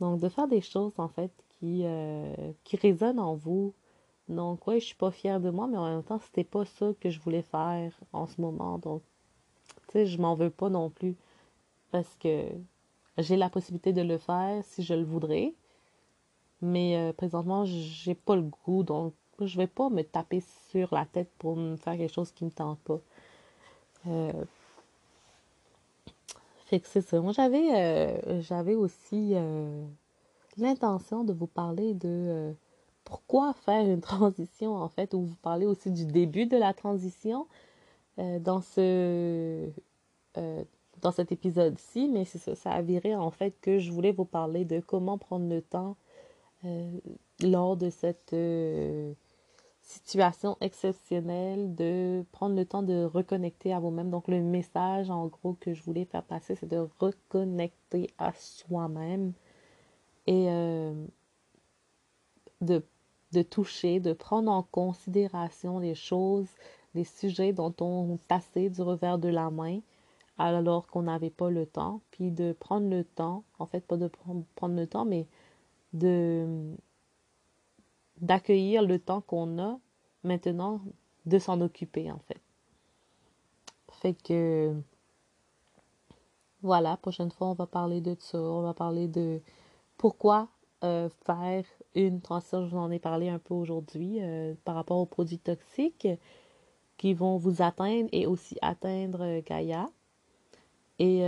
Donc, 0.00 0.20
de 0.20 0.28
faire 0.28 0.48
des 0.48 0.60
choses 0.60 0.92
en 0.98 1.08
fait 1.08 1.30
qui, 1.58 1.84
qui 2.64 2.76
résonnent 2.76 3.18
en 3.18 3.34
vous. 3.34 3.74
Donc, 4.28 4.66
oui, 4.66 4.80
je 4.80 4.86
suis 4.86 4.96
pas 4.96 5.10
fière 5.10 5.40
de 5.40 5.50
moi, 5.50 5.68
mais 5.68 5.76
en 5.78 5.88
même 5.88 6.02
temps, 6.02 6.18
c'était 6.18 6.44
pas 6.44 6.64
ça 6.64 6.92
que 7.00 7.10
je 7.10 7.20
voulais 7.20 7.42
faire 7.42 7.92
en 8.12 8.26
ce 8.26 8.40
moment. 8.40 8.78
Donc, 8.78 9.02
tu 9.88 9.92
sais, 9.92 10.06
je 10.06 10.20
m'en 10.20 10.34
veux 10.34 10.50
pas 10.50 10.68
non 10.68 10.90
plus 10.90 11.16
parce 11.92 12.16
que 12.16 12.44
j'ai 13.18 13.36
la 13.36 13.48
possibilité 13.48 13.92
de 13.92 14.02
le 14.02 14.18
faire 14.18 14.62
si 14.64 14.82
je 14.82 14.94
le 14.94 15.04
voudrais. 15.04 15.54
Mais 16.62 16.96
euh, 16.96 17.12
présentement, 17.12 17.64
j'ai 17.64 18.14
pas 18.14 18.36
le 18.36 18.42
goût, 18.42 18.82
donc 18.82 19.14
je 19.40 19.56
vais 19.58 19.66
pas 19.66 19.90
me 19.90 20.02
taper 20.02 20.42
sur 20.70 20.92
la 20.94 21.04
tête 21.06 21.30
pour 21.38 21.56
me 21.56 21.76
faire 21.76 21.96
quelque 21.96 22.12
chose 22.12 22.32
qui 22.32 22.44
me 22.44 22.50
tente 22.50 22.80
pas. 22.80 23.00
Euh, 24.08 24.44
fait 26.66 26.80
que 26.80 26.88
c'est 26.88 27.02
ça. 27.02 27.20
Moi, 27.20 27.32
j'avais 27.32 27.74
euh, 27.74 28.40
j'avais 28.40 28.74
aussi 28.74 29.34
l'intention 30.58 31.24
de 31.24 31.32
vous 31.32 31.46
parler 31.46 31.94
de 31.94 32.54
pourquoi 33.06 33.54
faire 33.54 33.86
une 33.86 34.00
transition, 34.02 34.76
en 34.76 34.88
fait, 34.88 35.14
ou 35.14 35.22
vous 35.22 35.36
parler 35.36 35.64
aussi 35.64 35.90
du 35.90 36.04
début 36.04 36.44
de 36.46 36.58
la 36.58 36.74
transition, 36.74 37.46
euh, 38.18 38.38
dans 38.38 38.62
euh, 38.78 39.70
dans 41.02 41.12
cet 41.12 41.32
épisode-ci, 41.32 42.08
mais 42.08 42.24
c'est 42.24 42.38
ça, 42.38 42.54
ça 42.54 42.70
a 42.72 42.82
viré 42.82 43.14
en 43.14 43.30
fait 43.30 43.54
que 43.60 43.78
je 43.78 43.92
voulais 43.92 44.12
vous 44.12 44.24
parler 44.24 44.64
de 44.64 44.80
comment 44.80 45.18
prendre 45.18 45.46
le 45.48 45.60
temps 45.60 45.96
euh, 46.64 46.90
lors 47.42 47.76
de 47.76 47.90
cette 47.90 48.34
situation 49.82 50.56
exceptionnelle, 50.62 51.74
de 51.74 52.24
prendre 52.32 52.56
le 52.56 52.64
temps 52.64 52.82
de 52.82 53.04
reconnecter 53.04 53.74
à 53.74 53.78
vous-même. 53.80 54.10
Donc 54.10 54.28
le 54.28 54.40
message 54.40 55.10
en 55.10 55.26
gros 55.26 55.54
que 55.60 55.74
je 55.74 55.82
voulais 55.82 56.06
faire 56.06 56.22
passer, 56.22 56.54
c'est 56.56 56.68
de 56.68 56.88
reconnecter 56.98 58.10
à 58.18 58.32
soi-même 58.34 59.32
et 60.26 60.46
de, 62.60 62.84
de 63.32 63.42
toucher, 63.42 64.00
de 64.00 64.12
prendre 64.12 64.50
en 64.50 64.62
considération 64.62 65.78
les 65.78 65.94
choses 65.94 66.48
des 66.94 67.04
sujets 67.04 67.52
dont 67.52 67.74
on 67.80 68.18
passait 68.28 68.70
du 68.70 68.82
revers 68.82 69.18
de 69.18 69.28
la 69.28 69.50
main 69.50 69.80
alors 70.38 70.86
qu'on 70.86 71.02
n'avait 71.02 71.30
pas 71.30 71.50
le 71.50 71.66
temps, 71.66 72.00
puis 72.10 72.30
de 72.30 72.52
prendre 72.52 72.88
le 72.88 73.04
temps, 73.04 73.44
en 73.58 73.66
fait 73.66 73.80
pas 73.80 73.96
de 73.96 74.08
prendre, 74.08 74.74
le 74.74 74.86
temps, 74.86 75.04
mais 75.04 75.26
de 75.92 76.74
d'accueillir 78.20 78.82
le 78.82 78.98
temps 78.98 79.20
qu'on 79.20 79.58
a 79.58 79.78
maintenant 80.24 80.80
de 81.26 81.38
s'en 81.38 81.60
occuper 81.60 82.10
en 82.10 82.18
fait. 82.18 82.40
Fait 83.90 84.14
que 84.14 84.74
voilà, 86.62 86.96
prochaine 86.98 87.30
fois 87.30 87.48
on 87.48 87.54
va 87.54 87.66
parler 87.66 88.00
de 88.00 88.16
ça, 88.18 88.38
on 88.38 88.62
va 88.62 88.74
parler 88.74 89.08
de 89.08 89.40
pourquoi 89.98 90.48
euh, 90.84 91.08
faire 91.24 91.64
une 91.94 92.20
transition, 92.20 92.66
je 92.66 92.70
vous 92.70 92.80
en 92.80 92.90
ai 92.90 92.98
parlé 92.98 93.30
un 93.30 93.38
peu 93.38 93.54
aujourd'hui 93.54 94.18
euh, 94.20 94.54
par 94.64 94.74
rapport 94.74 94.98
aux 94.98 95.06
produits 95.06 95.38
toxiques 95.38 96.08
qui 96.98 97.14
vont 97.14 97.38
vous 97.38 97.62
atteindre 97.62 98.08
et 98.12 98.26
aussi 98.26 98.58
atteindre 98.60 99.22
euh, 99.22 99.40
Gaïa. 99.44 99.88
Et 100.98 101.20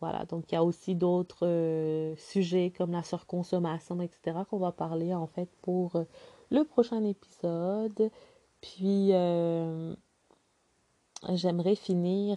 voilà, 0.00 0.24
donc 0.26 0.44
il 0.50 0.54
y 0.54 0.58
a 0.58 0.62
aussi 0.62 0.94
d'autres 0.94 2.14
sujets 2.16 2.72
comme 2.76 2.92
la 2.92 3.02
surconsommation, 3.02 4.00
etc., 4.00 4.38
qu'on 4.48 4.58
va 4.58 4.70
parler 4.70 5.12
en 5.12 5.26
fait 5.26 5.48
pour 5.62 6.00
le 6.52 6.62
prochain 6.62 7.02
épisode. 7.02 8.12
Puis, 8.60 9.08
j'aimerais 11.28 11.74
finir 11.74 12.36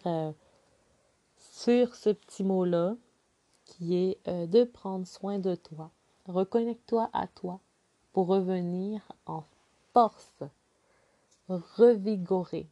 sur 1.37 1.93
ce 1.93 2.09
petit 2.09 2.43
mot-là 2.43 2.95
qui 3.71 3.95
est 3.95 4.29
de 4.29 4.63
prendre 4.63 5.07
soin 5.07 5.39
de 5.39 5.55
toi. 5.55 5.89
Reconnecte-toi 6.27 7.09
à 7.13 7.27
toi 7.27 7.59
pour 8.13 8.27
revenir 8.27 9.01
en 9.25 9.43
force, 9.93 10.43
revigorer, 11.47 12.67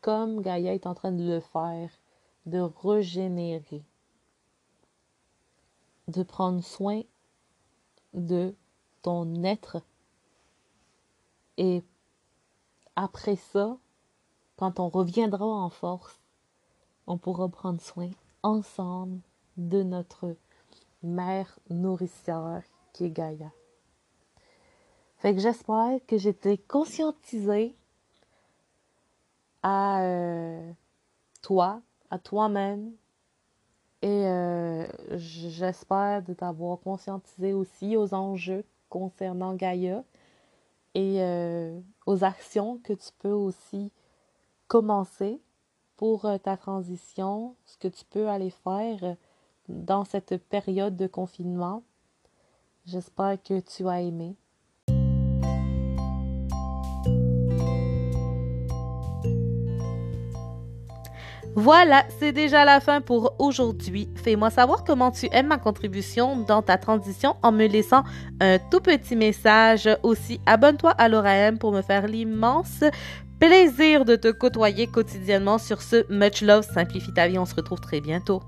comme 0.00 0.40
Gaïa 0.40 0.74
est 0.74 0.86
en 0.86 0.94
train 0.94 1.12
de 1.12 1.22
le 1.22 1.40
faire, 1.40 1.90
de 2.46 2.60
régénérer, 2.60 3.84
de 6.08 6.22
prendre 6.22 6.62
soin 6.64 7.02
de 8.14 8.54
ton 9.02 9.44
être. 9.44 9.82
Et 11.58 11.84
après 12.96 13.36
ça, 13.36 13.76
quand 14.56 14.80
on 14.80 14.88
reviendra 14.88 15.44
en 15.44 15.68
force, 15.70 16.18
on 17.06 17.18
pourra 17.18 17.48
prendre 17.48 17.80
soin 17.80 18.10
ensemble 18.46 19.20
de 19.56 19.82
notre 19.82 20.36
mère 21.02 21.58
nourricière 21.68 22.62
qui 22.92 23.06
est 23.06 23.10
Gaïa. 23.10 23.50
Fait 25.18 25.34
que 25.34 25.40
j'espère 25.40 25.98
que 26.06 26.16
j'étais 26.16 26.56
conscientisée 26.56 27.74
à 29.64 30.02
euh, 30.02 30.72
toi, 31.42 31.80
à 32.10 32.20
toi-même. 32.20 32.92
Et 34.02 34.26
euh, 34.26 34.86
j'espère 35.16 36.22
de 36.22 36.32
t'avoir 36.32 36.78
conscientisé 36.78 37.52
aussi 37.52 37.96
aux 37.96 38.14
enjeux 38.14 38.64
concernant 38.88 39.54
Gaïa 39.54 40.04
et 40.94 41.20
euh, 41.20 41.80
aux 42.06 42.22
actions 42.22 42.78
que 42.84 42.92
tu 42.92 43.08
peux 43.18 43.32
aussi 43.32 43.90
commencer 44.68 45.40
pour 45.96 46.28
ta 46.42 46.56
transition, 46.56 47.54
ce 47.64 47.76
que 47.78 47.88
tu 47.88 48.04
peux 48.04 48.28
aller 48.28 48.50
faire 48.50 49.16
dans 49.68 50.04
cette 50.04 50.36
période 50.36 50.96
de 50.96 51.06
confinement. 51.06 51.82
J'espère 52.84 53.42
que 53.42 53.60
tu 53.60 53.88
as 53.88 54.02
aimé. 54.02 54.36
Voilà, 61.58 62.04
c'est 62.18 62.32
déjà 62.32 62.66
la 62.66 62.80
fin 62.80 63.00
pour 63.00 63.34
aujourd'hui. 63.38 64.10
Fais-moi 64.14 64.50
savoir 64.50 64.84
comment 64.84 65.10
tu 65.10 65.26
aimes 65.32 65.46
ma 65.46 65.56
contribution 65.56 66.36
dans 66.36 66.60
ta 66.60 66.76
transition 66.76 67.34
en 67.42 67.50
me 67.50 67.66
laissant 67.66 68.02
un 68.40 68.58
tout 68.58 68.80
petit 68.80 69.16
message. 69.16 69.88
Aussi, 70.02 70.38
abonne-toi 70.44 70.90
à 70.90 71.08
l'ORAM 71.08 71.56
pour 71.56 71.72
me 71.72 71.80
faire 71.80 72.08
l'immense 72.08 72.84
plaisir 73.38 74.04
de 74.04 74.16
te 74.16 74.30
côtoyer 74.30 74.86
quotidiennement 74.86 75.58
sur 75.58 75.82
ce 75.82 76.04
Much 76.10 76.42
Love 76.42 76.64
Simplifie 76.64 77.12
ta 77.12 77.28
vie. 77.28 77.38
On 77.38 77.46
se 77.46 77.54
retrouve 77.54 77.80
très 77.80 78.00
bientôt. 78.00 78.42